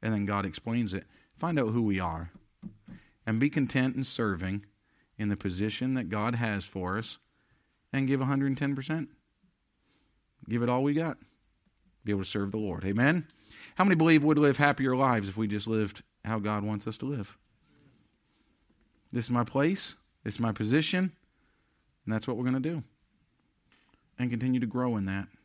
And 0.02 0.12
then 0.12 0.26
God 0.26 0.44
explains 0.44 0.94
it. 0.94 1.04
Find 1.38 1.58
out 1.58 1.70
who 1.70 1.82
we 1.82 2.00
are 2.00 2.30
and 3.26 3.40
be 3.40 3.50
content 3.50 3.96
in 3.96 4.04
serving 4.04 4.64
in 5.18 5.28
the 5.28 5.36
position 5.36 5.94
that 5.94 6.08
God 6.08 6.36
has 6.36 6.64
for 6.64 6.98
us 6.98 7.18
and 7.92 8.06
give 8.06 8.20
110%. 8.20 9.08
Give 10.48 10.62
it 10.62 10.68
all 10.68 10.82
we 10.82 10.94
got. 10.94 11.18
Be 12.04 12.12
able 12.12 12.22
to 12.22 12.28
serve 12.28 12.52
the 12.52 12.58
Lord. 12.58 12.84
Amen? 12.84 13.26
How 13.74 13.84
many 13.84 13.96
believe 13.96 14.22
we'd 14.22 14.38
live 14.38 14.58
happier 14.58 14.94
lives 14.94 15.28
if 15.28 15.36
we 15.36 15.48
just 15.48 15.66
lived 15.66 16.02
how 16.24 16.38
God 16.38 16.62
wants 16.62 16.86
us 16.86 16.98
to 16.98 17.06
live? 17.06 17.36
This 19.12 19.24
is 19.26 19.30
my 19.30 19.44
place. 19.44 19.96
This 20.24 20.34
is 20.34 20.40
my 20.40 20.52
position. 20.52 21.12
And 22.04 22.14
that's 22.14 22.28
what 22.28 22.36
we're 22.36 22.44
going 22.44 22.62
to 22.62 22.68
do. 22.68 22.82
And 24.18 24.30
continue 24.30 24.60
to 24.60 24.66
grow 24.66 24.96
in 24.96 25.06
that. 25.06 25.26